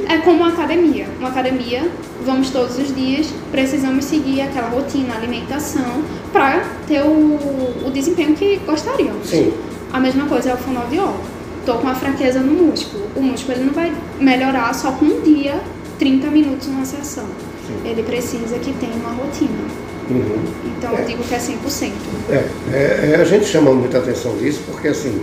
É 0.09 0.19
como 0.19 0.39
uma 0.39 0.49
academia. 0.49 1.07
Uma 1.19 1.29
academia, 1.29 1.89
vamos 2.25 2.51
todos 2.51 2.79
os 2.79 2.95
dias, 2.95 3.29
precisamos 3.51 4.05
seguir 4.05 4.43
aquela 4.43 4.69
rotina, 4.69 5.15
alimentação, 5.15 6.03
para 6.33 6.65
ter 6.87 7.03
o, 7.03 7.87
o 7.87 7.91
desempenho 7.93 8.35
que 8.35 8.57
gostaríamos. 8.67 9.29
Sim. 9.29 9.53
A 9.93 10.01
mesma 10.01 10.27
coisa 10.27 10.51
é 10.51 10.55
o 10.55 10.57
fonoaudiólogo. 10.57 11.21
Estou 11.61 11.79
com 11.79 11.89
a 11.89 11.95
fraqueza 11.95 12.41
no 12.41 12.53
músculo. 12.53 13.05
O 13.15 13.23
músculo 13.23 13.59
ele 13.59 13.65
não 13.67 13.73
vai 13.73 13.93
melhorar 14.19 14.75
só 14.75 14.93
com 14.93 15.05
um 15.05 15.21
dia, 15.21 15.61
30 15.99 16.29
minutos 16.29 16.67
numa 16.69 16.85
sessão. 16.85 17.27
Sim. 17.67 17.89
Ele 17.89 18.03
precisa 18.03 18.59
que 18.59 18.73
tenha 18.75 18.95
uma 18.95 19.11
rotina. 19.11 19.83
Uhum. 20.11 20.43
Então 20.77 20.97
é. 20.97 21.03
eu 21.03 21.05
digo 21.07 21.23
que 21.23 21.35
é 21.35 21.39
100%. 21.39 21.93
É, 22.31 22.35
é, 22.73 23.11
é, 23.13 23.17
a 23.21 23.25
gente 23.25 23.45
chama 23.45 23.73
muita 23.73 23.99
atenção 23.99 24.37
disso 24.37 24.63
porque 24.67 24.89
assim, 24.89 25.23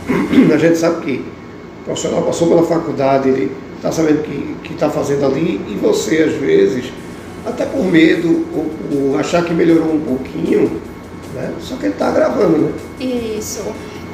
a 0.52 0.56
gente 0.56 0.76
sabe 0.76 1.04
que 1.04 1.24
profissional 1.86 2.22
passou 2.22 2.48
pela 2.48 2.64
faculdade, 2.64 3.28
ele 3.28 3.52
está 3.76 3.92
sabendo 3.92 4.22
que 4.62 4.72
está 4.74 4.90
fazendo 4.90 5.24
ali, 5.24 5.60
e 5.68 5.78
você, 5.80 6.24
às 6.24 6.34
vezes, 6.34 6.92
até 7.46 7.64
por 7.64 7.84
medo, 7.84 8.44
ou 8.52 8.64
por 8.90 9.20
achar 9.20 9.44
que 9.44 9.54
melhorou 9.54 9.94
um 9.94 10.00
pouquinho, 10.00 10.80
né? 11.32 11.54
só 11.60 11.76
que 11.76 11.86
ele 11.86 11.92
está 11.92 12.08
agravando, 12.08 12.58
né? 12.58 12.72
Isso. 13.00 13.62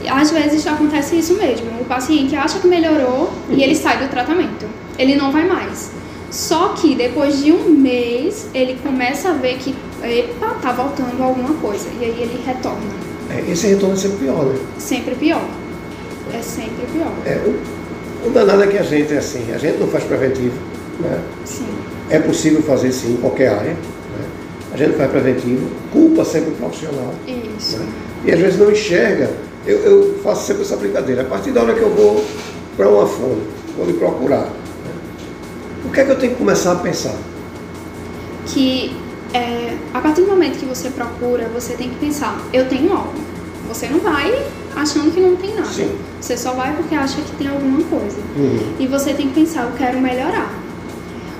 Às 0.07 0.31
vezes 0.31 0.67
acontece 0.67 1.17
isso 1.17 1.35
mesmo. 1.35 1.69
O 1.81 1.85
paciente 1.85 2.37
acha 2.37 2.59
que 2.59 2.67
melhorou 2.67 3.31
e 3.49 3.63
ele 3.63 3.75
sai 3.75 3.99
do 3.99 4.11
tratamento. 4.11 4.67
Ele 4.99 5.15
não 5.15 5.31
vai 5.31 5.47
mais. 5.47 5.93
Só 6.31 6.71
que 6.71 6.95
depois 6.95 7.43
de 7.43 7.53
um 7.53 7.71
mês 7.71 8.49
ele 8.53 8.79
começa 8.83 9.29
a 9.29 9.33
ver 9.33 9.59
que, 9.59 9.75
epa, 10.03 10.57
tá 10.61 10.73
voltando 10.73 11.23
alguma 11.23 11.55
coisa. 11.55 11.89
E 12.01 12.05
aí 12.05 12.11
ele 12.21 12.43
retorna. 12.45 12.81
É, 13.31 13.49
esse 13.51 13.69
retorno 13.69 13.95
é 13.95 13.99
sempre 13.99 14.19
pior, 14.19 14.45
né? 14.45 14.59
Sempre 14.77 15.15
pior. 15.15 15.45
É 16.33 16.41
sempre 16.41 16.87
pior. 16.93 17.13
É, 17.27 17.37
o, 17.47 18.29
o 18.29 18.31
danado 18.31 18.63
é 18.63 18.67
que 18.67 18.79
a 18.79 18.83
gente 18.83 19.13
é 19.13 19.19
assim, 19.19 19.53
a 19.53 19.59
gente 19.59 19.79
não 19.79 19.89
faz 19.89 20.05
preventivo, 20.05 20.55
né? 21.01 21.21
Sim. 21.45 21.67
É 22.09 22.19
possível 22.19 22.63
fazer 22.63 22.93
sim 22.93 23.15
em 23.15 23.17
qualquer 23.17 23.49
área. 23.49 23.73
Né? 23.73 24.29
A 24.73 24.77
gente 24.77 24.97
faz 24.97 25.11
preventivo, 25.11 25.69
culpa 25.93 26.25
sempre 26.25 26.51
o 26.51 26.55
profissional. 26.55 27.15
Isso. 27.27 27.79
Né? 27.79 27.89
E 28.25 28.33
às 28.33 28.39
vezes 28.39 28.59
não 28.59 28.71
enxerga. 28.71 29.31
Eu, 29.67 29.79
eu, 29.79 30.19
faço 30.23 30.47
sempre 30.47 30.63
essa 30.63 30.77
brincadeira. 30.77 31.23
A 31.23 31.25
partir 31.25 31.51
da 31.51 31.63
hora 31.63 31.75
que 31.75 31.81
eu 31.81 31.91
vou 31.91 32.25
para 32.77 32.89
uma 32.89 33.07
fome, 33.07 33.43
vou 33.77 33.87
me 33.87 33.93
procurar, 33.93 34.45
né? 34.47 34.93
o 35.85 35.91
que 35.91 36.01
é 36.01 36.05
que 36.05 36.11
eu 36.11 36.19
tenho 36.19 36.33
que 36.33 36.39
começar 36.39 36.73
a 36.73 36.77
pensar? 36.77 37.15
Que 38.47 38.97
é, 39.33 39.77
a 39.95 40.01
partir 40.01 40.23
do 40.23 40.29
momento 40.29 40.59
que 40.59 40.67
você 40.67 40.91
procura, 40.91 41.49
você 41.49 41.75
tem 41.75 41.91
que 41.91 41.97
pensar, 41.97 42.41
eu 42.53 42.69
tenho 42.69 42.93
algo. 42.93 43.15
Você 43.69 43.87
não 43.87 44.01
vai 44.01 44.45
achando 44.75 45.13
que 45.13 45.21
não 45.21 45.37
tem 45.37 45.55
nada. 45.55 45.69
Sim. 45.69 45.97
Você 46.21 46.37
só 46.37 46.53
vai 46.53 46.75
porque 46.75 46.95
acha 46.95 47.21
que 47.21 47.33
tem 47.37 47.49
alguma 47.49 47.83
coisa. 47.85 48.19
Uhum. 48.37 48.75
E 48.79 48.87
você 48.87 49.13
tem 49.13 49.29
que 49.29 49.35
pensar, 49.35 49.63
eu 49.65 49.73
quero 49.77 50.01
melhorar. 50.01 50.53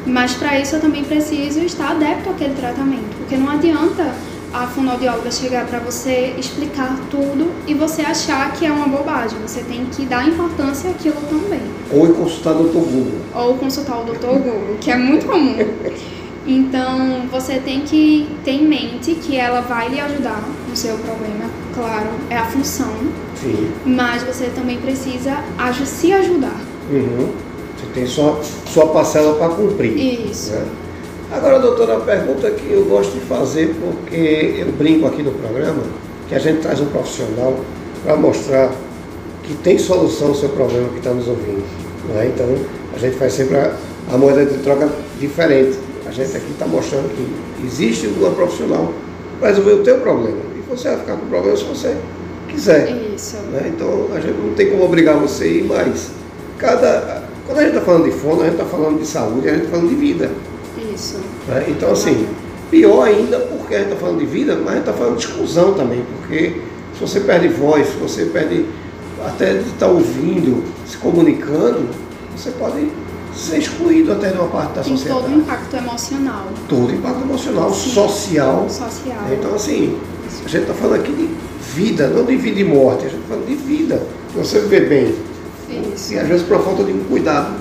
Mas 0.07 0.35
para 0.35 0.59
isso 0.59 0.77
eu 0.77 0.81
também 0.81 1.05
preciso 1.05 1.61
estar 1.61 1.93
adepto 1.93 2.31
àquele 2.31 2.55
tratamento, 2.55 3.17
porque 3.19 3.37
não 3.37 3.51
adianta 3.51 4.13
a 4.53 4.67
fonoaudióloga 4.67 5.31
chegar 5.31 5.67
para 5.67 5.79
você 5.79 6.35
explicar 6.37 6.99
tudo 7.11 7.51
e 7.67 7.73
você 7.73 8.03
achar 8.03 8.53
que 8.53 8.67
é 8.67 8.71
uma 8.71 8.87
bobagem. 8.87 9.39
Você 9.47 9.61
tem 9.61 9.87
que 9.87 10.05
dar 10.05 10.29
importância 10.29 10.91
àquilo 10.91 11.17
também. 11.29 11.63
Ou 11.91 12.09
consultar 12.13 12.55
o 12.57 12.65
Dr. 12.65 12.73
Google. 12.73 13.21
Ou 13.35 13.55
consultar 13.55 14.01
o 14.01 14.05
Dr. 14.05 14.27
Google, 14.27 14.77
que 14.81 14.91
é 14.91 14.97
muito 14.97 15.27
comum. 15.27 15.57
Então 16.45 17.29
você 17.31 17.61
tem 17.61 17.83
que 17.83 18.29
ter 18.45 18.51
em 18.51 18.67
mente 18.67 19.15
que 19.15 19.37
ela 19.37 19.61
vai 19.61 19.89
lhe 19.89 20.01
ajudar 20.01 20.43
no 20.73 20.77
seu 20.77 20.97
problema, 20.97 21.51
claro, 21.75 22.09
é 22.31 22.37
a 22.37 22.47
função. 22.47 22.95
Sim. 23.39 23.71
Mas 23.85 24.23
você 24.23 24.47
também 24.47 24.79
precisa 24.79 25.45
se 25.85 26.13
ajudar. 26.15 26.59
Uhum. 26.91 27.29
Você 27.77 27.87
tem 27.93 28.07
só 28.07 28.41
sua 28.67 28.87
parcela 28.87 29.35
para 29.35 29.51
cumprir. 29.51 30.31
Isso. 30.31 30.53
Né? 30.53 30.65
Agora, 31.31 31.59
doutora, 31.59 31.99
a 31.99 32.01
pergunta 32.01 32.51
que 32.51 32.73
eu 32.73 32.87
gosto 32.87 33.13
de 33.13 33.21
fazer, 33.21 33.75
porque 33.81 34.55
eu 34.59 34.73
brinco 34.73 35.07
aqui 35.07 35.23
no 35.23 35.33
programa, 35.33 35.83
que 36.27 36.35
a 36.35 36.39
gente 36.39 36.63
traz 36.63 36.81
um 36.81 36.87
profissional 36.87 37.55
para 38.03 38.17
mostrar 38.17 38.73
que 39.43 39.55
tem 39.57 39.79
solução 39.79 40.29
ao 40.29 40.35
seu 40.35 40.49
problema 40.51 40.89
que 40.89 40.99
está 40.99 41.11
nos 41.11 41.29
ouvindo. 41.29 41.65
Né? 42.09 42.33
Então, 42.35 42.47
a 42.95 42.99
gente 42.99 43.17
faz 43.17 43.35
sempre 43.35 43.57
a, 43.57 43.77
a 44.11 44.17
moeda 44.17 44.47
de 44.47 44.57
troca 44.63 44.89
diferente. 45.21 45.79
A 46.07 46.11
gente 46.11 46.35
aqui 46.35 46.51
está 46.51 46.67
mostrando 46.67 47.15
que 47.15 47.67
existe 47.67 48.07
uma 48.07 48.31
profissional 48.31 48.91
para 49.39 49.49
resolver 49.49 49.73
o 49.73 49.83
teu 49.83 49.99
problema. 49.99 50.52
Você 50.73 50.89
vai 50.89 50.99
ficar 50.99 51.17
com 51.17 51.27
o 51.27 51.29
problema 51.29 51.57
se 51.57 51.65
você 51.65 51.97
quiser. 52.49 52.91
Isso. 53.15 53.37
Né? 53.53 53.73
Então, 53.75 54.09
a 54.15 54.21
gente 54.21 54.39
não 54.39 54.55
tem 54.55 54.71
como 54.71 54.85
obrigar 54.85 55.17
você 55.17 55.45
a 55.45 55.47
ir, 55.49 55.65
mas 55.65 56.11
cada, 56.59 57.25
quando 57.47 57.59
a 57.59 57.63
gente 57.63 57.75
está 57.75 57.85
falando 57.85 58.05
de 58.05 58.13
fono, 58.13 58.41
a 58.41 58.45
gente 58.45 58.55
está 58.55 58.65
falando 58.65 58.99
de 58.99 59.07
saúde, 59.07 59.49
a 59.49 59.53
gente 59.53 59.65
está 59.65 59.77
falando 59.77 59.89
de 59.91 59.95
vida. 59.97 60.31
Isso. 60.95 61.21
Né? 61.47 61.67
Então, 61.69 61.93
assim, 61.93 62.27
pior 62.71 63.03
ainda 63.03 63.39
porque 63.39 63.75
a 63.75 63.79
gente 63.79 63.89
está 63.93 64.01
falando 64.01 64.19
de 64.19 64.27
vida, 64.27 64.57
mas 64.57 64.67
a 64.67 64.71
gente 64.71 64.81
está 64.81 64.93
falando 64.93 65.17
de 65.19 65.27
exclusão 65.27 65.75
também, 65.75 66.03
porque 66.17 66.61
se 66.95 67.01
você 67.01 67.21
perde 67.21 67.49
voz, 67.49 67.87
se 67.89 67.97
você 67.97 68.25
perde 68.27 68.65
até 69.25 69.55
de 69.55 69.61
estar 69.61 69.87
tá 69.87 69.89
ouvindo, 69.89 70.65
se 70.87 70.97
comunicando, 70.97 71.87
você 72.37 72.51
pode 72.53 72.89
ser 73.35 73.59
excluído 73.59 74.13
até 74.13 74.31
de 74.31 74.39
uma 74.39 74.49
parte 74.49 74.75
da 74.75 74.83
Tem 74.83 74.97
sociedade. 74.97 75.23
todo 75.23 75.35
impacto 75.35 75.77
emocional. 75.77 76.47
Todo 76.69 76.93
impacto 76.93 77.23
emocional, 77.23 77.73
Sim. 77.73 77.91
social. 77.91 78.67
Social. 78.69 79.19
Então, 79.33 79.55
assim, 79.55 79.99
a 80.45 80.49
gente 80.49 80.63
está 80.63 80.75
falando 80.75 81.01
aqui 81.01 81.13
de 81.13 81.29
vida, 81.75 82.09
não 82.09 82.25
de 82.25 82.37
vida 82.37 82.61
e 82.61 82.65
morte, 82.65 83.07
a 83.07 83.09
gente 83.09 83.21
está 83.21 83.29
falando 83.35 83.47
de 83.47 83.55
vida. 83.55 84.03
Você 84.35 84.61
viver 84.61 84.89
bem. 84.89 85.15
Isso. 85.93 86.15
E 86.15 86.19
às 86.19 86.29
vezes 86.29 86.47
por 86.47 86.63
falta 86.63 86.85
de 86.85 86.93
um 86.93 87.05
cuidado, 87.05 87.55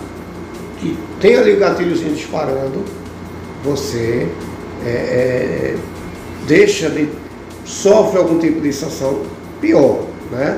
que 0.80 0.98
tem 1.20 1.36
ali 1.36 1.54
o 1.54 1.60
gatilhozinho 1.60 2.14
disparando, 2.14 2.84
você 3.64 4.28
é, 4.86 4.90
é, 4.90 5.76
deixa 6.48 6.90
de. 6.90 7.08
sofre 7.66 8.18
algum 8.18 8.40
tipo 8.40 8.60
de 8.62 8.74
sensação 8.74 9.22
pior, 9.60 10.06
né? 10.32 10.58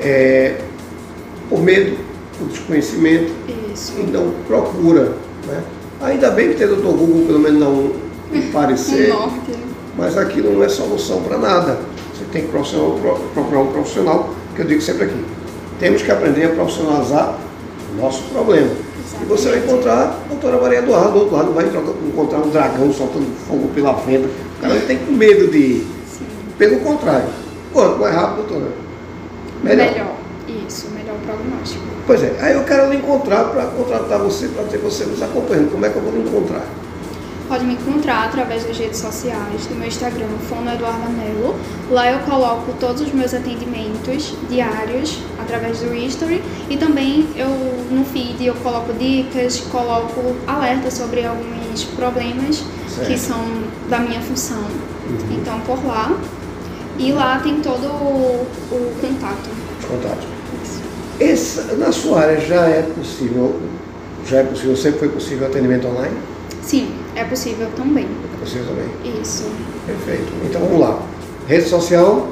É, 0.00 0.58
por 1.48 1.62
medo, 1.62 1.96
por 2.38 2.48
desconhecimento, 2.48 3.32
Isso. 3.72 3.94
e 3.98 4.02
não 4.10 4.32
procura. 4.46 5.16
Né? 5.46 5.62
Ainda 6.00 6.30
bem 6.30 6.48
que 6.48 6.56
tem 6.56 6.66
o 6.66 6.76
Dr. 6.76 6.82
Google 6.82 7.26
pelo 7.26 7.38
menos 7.38 7.60
não 7.60 7.72
um 8.32 8.38
Um 8.38 8.50
parecer, 8.52 9.08
norte. 9.08 9.65
Mas 9.96 10.16
aquilo 10.18 10.52
não 10.52 10.62
é 10.64 10.68
solução 10.68 11.22
para 11.22 11.38
nada. 11.38 11.78
Você 12.14 12.24
tem 12.32 12.42
que 12.42 12.48
procurar 12.48 13.60
um 13.60 13.72
profissional, 13.72 14.30
que 14.54 14.62
eu 14.62 14.66
digo 14.66 14.80
sempre 14.80 15.04
aqui. 15.04 15.24
Temos 15.78 16.02
que 16.02 16.10
aprender 16.10 16.44
a 16.44 16.48
profissionalizar 16.50 17.34
o 17.92 18.00
nosso 18.02 18.22
problema. 18.24 18.70
E 19.20 19.24
você 19.24 19.50
vai 19.50 19.58
encontrar 19.58 19.94
a 19.94 20.28
doutora 20.28 20.60
Maria 20.60 20.78
Eduardo, 20.78 21.12
do 21.12 21.18
outro 21.20 21.36
lado 21.36 21.52
vai 21.52 21.64
encontrar- 21.66 22.40
um 22.40 22.50
dragão 22.50 22.92
soltando 22.92 23.26
fogo 23.46 23.68
pela 23.74 23.92
venda. 23.92 24.28
O 24.58 24.60
cara 24.62 24.74
não 24.74 24.80
tem 24.86 24.98
medo 25.10 25.48
de 25.48 25.58
ir. 25.58 25.86
Sim. 26.10 26.24
Pelo 26.58 26.80
contrário. 26.80 27.28
Quanto 27.72 27.98
mais 28.00 28.14
rápido, 28.14 28.46
doutora? 28.48 28.72
Melhor. 29.62 30.16
Isso, 30.66 30.88
melhor 30.90 31.16
prognóstico. 31.24 31.84
Pois 32.06 32.22
é, 32.22 32.36
aí 32.40 32.54
eu 32.54 32.64
quero 32.64 32.90
lhe 32.90 32.96
encontrar 32.96 33.44
para 33.44 33.64
contratar 33.66 34.18
você, 34.18 34.48
para 34.48 34.64
ter 34.64 34.78
você 34.78 35.04
nos 35.04 35.22
acompanhando. 35.22 35.70
Como 35.72 35.84
é 35.84 35.88
que 35.90 35.96
eu 35.96 36.02
vou 36.02 36.12
lhe 36.12 36.20
encontrar? 36.20 36.64
Pode 37.48 37.64
me 37.64 37.74
encontrar 37.74 38.24
através 38.24 38.64
das 38.64 38.76
redes 38.76 38.98
sociais, 38.98 39.66
do 39.68 39.76
meu 39.76 39.86
Instagram, 39.86 40.26
Fono 40.48 40.68
Eduarda 40.68 41.08
Melo. 41.08 41.54
Lá 41.90 42.10
eu 42.10 42.18
coloco 42.20 42.72
todos 42.80 43.02
os 43.02 43.12
meus 43.12 43.32
atendimentos 43.32 44.34
diários 44.48 45.18
através 45.40 45.78
do 45.78 45.94
History 45.94 46.42
e 46.68 46.76
também 46.76 47.28
eu 47.36 47.48
no 47.90 48.04
feed 48.04 48.44
eu 48.44 48.54
coloco 48.56 48.92
dicas, 48.94 49.60
coloco 49.70 50.34
alertas 50.46 50.94
sobre 50.94 51.24
alguns 51.24 51.84
problemas 51.84 52.64
Certo. 52.88 53.06
que 53.06 53.16
são 53.16 53.38
da 53.88 54.00
minha 54.00 54.20
função. 54.20 54.58
Uhum. 54.58 55.38
Então 55.40 55.60
por 55.60 55.84
lá. 55.86 56.18
E 56.98 57.12
lá 57.12 57.38
tem 57.38 57.60
todo 57.60 57.86
o, 57.86 58.46
o 58.72 58.92
contato. 59.00 59.50
Isso. 60.62 60.82
Esse, 61.20 61.74
na 61.76 61.92
sua 61.92 62.22
área 62.22 62.40
já 62.40 62.66
é 62.66 62.82
possível, 62.82 63.60
já 64.26 64.38
é 64.38 64.42
possível, 64.42 64.76
sempre 64.76 65.00
foi 65.00 65.08
possível 65.10 65.46
atendimento 65.46 65.86
online? 65.86 66.16
Sim, 66.62 66.90
é 67.16 67.24
possível 67.24 67.68
também. 67.74 68.06
É 68.34 68.40
possível 68.40 68.66
também. 68.66 69.20
Isso. 69.20 69.50
Perfeito. 69.86 70.32
Então 70.44 70.60
vamos 70.60 70.80
lá. 70.80 71.02
Rede 71.48 71.68
social. 71.68 72.28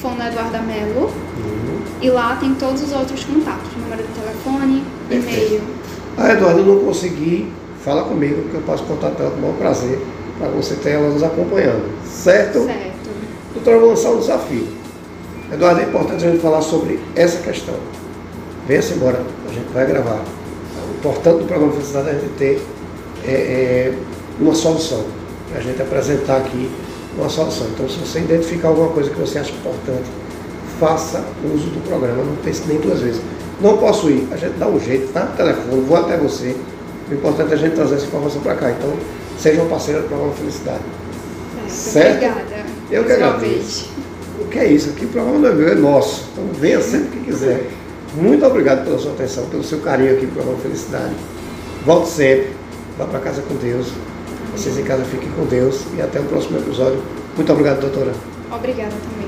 Fono 0.00 0.22
Eduarda 0.22 0.60
Melo. 0.60 1.04
Uhum. 1.06 1.82
E 2.02 2.10
lá 2.10 2.36
tem 2.36 2.54
todos 2.54 2.82
os 2.82 2.92
outros 2.92 3.24
contatos, 3.24 3.70
número 3.76 4.02
de 4.02 4.08
telefone, 4.08 4.84
e-mail. 5.10 5.62
Ah, 6.18 6.32
Eduardo, 6.32 6.60
eu 6.60 6.66
não 6.66 6.84
consegui. 6.84 7.50
Fala 7.82 8.04
comigo 8.04 8.48
que 8.48 8.54
eu 8.54 8.62
passo 8.62 8.82
contato 8.84 9.16
dela 9.16 9.30
com 9.30 9.38
o 9.38 9.40
maior 9.42 9.56
prazer 9.56 10.00
para 10.38 10.48
você 10.48 10.74
ter 10.74 10.90
ela 10.92 11.10
nos 11.10 11.22
acompanhando. 11.22 11.90
Certo? 12.06 12.64
Certo. 12.64 13.10
Doutora, 13.52 13.76
eu 13.76 13.80
vou 13.80 13.90
lançar 13.90 14.10
um 14.10 14.18
desafio. 14.18 14.66
Eduardo, 15.52 15.80
é 15.80 15.84
importante 15.84 16.24
a 16.24 16.30
gente 16.30 16.40
falar 16.40 16.62
sobre 16.62 16.98
essa 17.14 17.38
questão. 17.42 17.74
Venha-se 18.66 18.94
embora, 18.94 19.22
a 19.48 19.52
gente 19.52 19.72
vai 19.72 19.86
gravar. 19.86 20.20
O 20.88 20.96
importante 20.96 21.42
do 21.42 21.44
programa 21.46 21.72
de 21.72 21.78
Felicidade 21.78 22.08
é 22.08 22.10
a 22.12 22.14
gente 22.14 22.32
ter 22.38 22.62
é, 23.26 23.32
é, 23.32 23.94
uma 24.40 24.54
solução. 24.54 25.04
A 25.54 25.60
gente 25.60 25.80
apresentar 25.80 26.38
aqui 26.38 26.70
uma 27.16 27.28
solução. 27.28 27.66
Então, 27.68 27.88
se 27.88 27.98
você 27.98 28.20
identificar 28.20 28.68
alguma 28.68 28.88
coisa 28.88 29.10
que 29.10 29.18
você 29.18 29.38
acha 29.38 29.52
importante, 29.52 30.10
faça 30.80 31.24
uso 31.44 31.66
do 31.66 31.88
programa, 31.88 32.24
não 32.24 32.36
pense 32.36 32.62
nem 32.66 32.78
duas 32.78 33.00
vezes. 33.00 33.20
Não 33.60 33.76
posso 33.76 34.10
ir, 34.10 34.26
a 34.32 34.36
gente 34.36 34.54
dá 34.58 34.66
um 34.66 34.80
jeito, 34.80 35.12
tá? 35.12 35.26
Telefone, 35.36 35.80
vou 35.82 35.96
até 35.96 36.16
você. 36.16 36.56
O 37.10 37.14
importante 37.14 37.52
é 37.52 37.54
a 37.54 37.58
gente 37.58 37.74
trazer 37.74 37.96
essa 37.96 38.06
informação 38.06 38.40
para 38.40 38.54
cá. 38.56 38.70
Então, 38.70 38.92
seja 39.38 39.62
um 39.62 39.68
parceiro 39.68 40.02
do 40.02 40.08
programa 40.08 40.32
Felicidade. 40.32 40.82
Certo. 41.68 42.16
Obrigada. 42.16 42.64
Eu 42.90 43.04
que 43.04 43.12
agradeço. 43.12 43.90
O 44.40 44.48
que 44.48 44.58
é 44.58 44.72
isso? 44.72 44.90
Aqui 44.90 45.04
o 45.04 45.08
programa 45.08 45.38
não 45.38 45.48
é 45.48 45.54
meu, 45.54 45.68
é 45.68 45.74
nosso. 45.74 46.28
Então 46.32 46.44
venha 46.60 46.80
sempre 46.80 47.18
que 47.18 47.24
quiser. 47.26 47.66
Muito 48.14 48.44
obrigado 48.44 48.84
pela 48.84 48.98
sua 48.98 49.12
atenção, 49.12 49.46
pelo 49.46 49.64
seu 49.64 49.80
carinho 49.80 50.14
aqui 50.14 50.26
no 50.26 50.32
programa 50.32 50.58
Felicidade. 50.60 51.14
Volte 51.84 52.08
sempre. 52.08 52.63
Vá 52.98 53.06
para 53.06 53.20
casa 53.20 53.42
com 53.42 53.54
Deus. 53.56 53.92
Vocês 54.56 54.78
em 54.78 54.84
casa 54.84 55.04
fiquem 55.04 55.30
com 55.32 55.44
Deus. 55.46 55.84
E 55.96 56.00
até 56.00 56.20
o 56.20 56.24
próximo 56.24 56.58
episódio. 56.58 57.02
Muito 57.36 57.52
obrigado, 57.52 57.80
doutora. 57.80 58.12
Obrigada 58.50 58.92
também. 58.92 59.23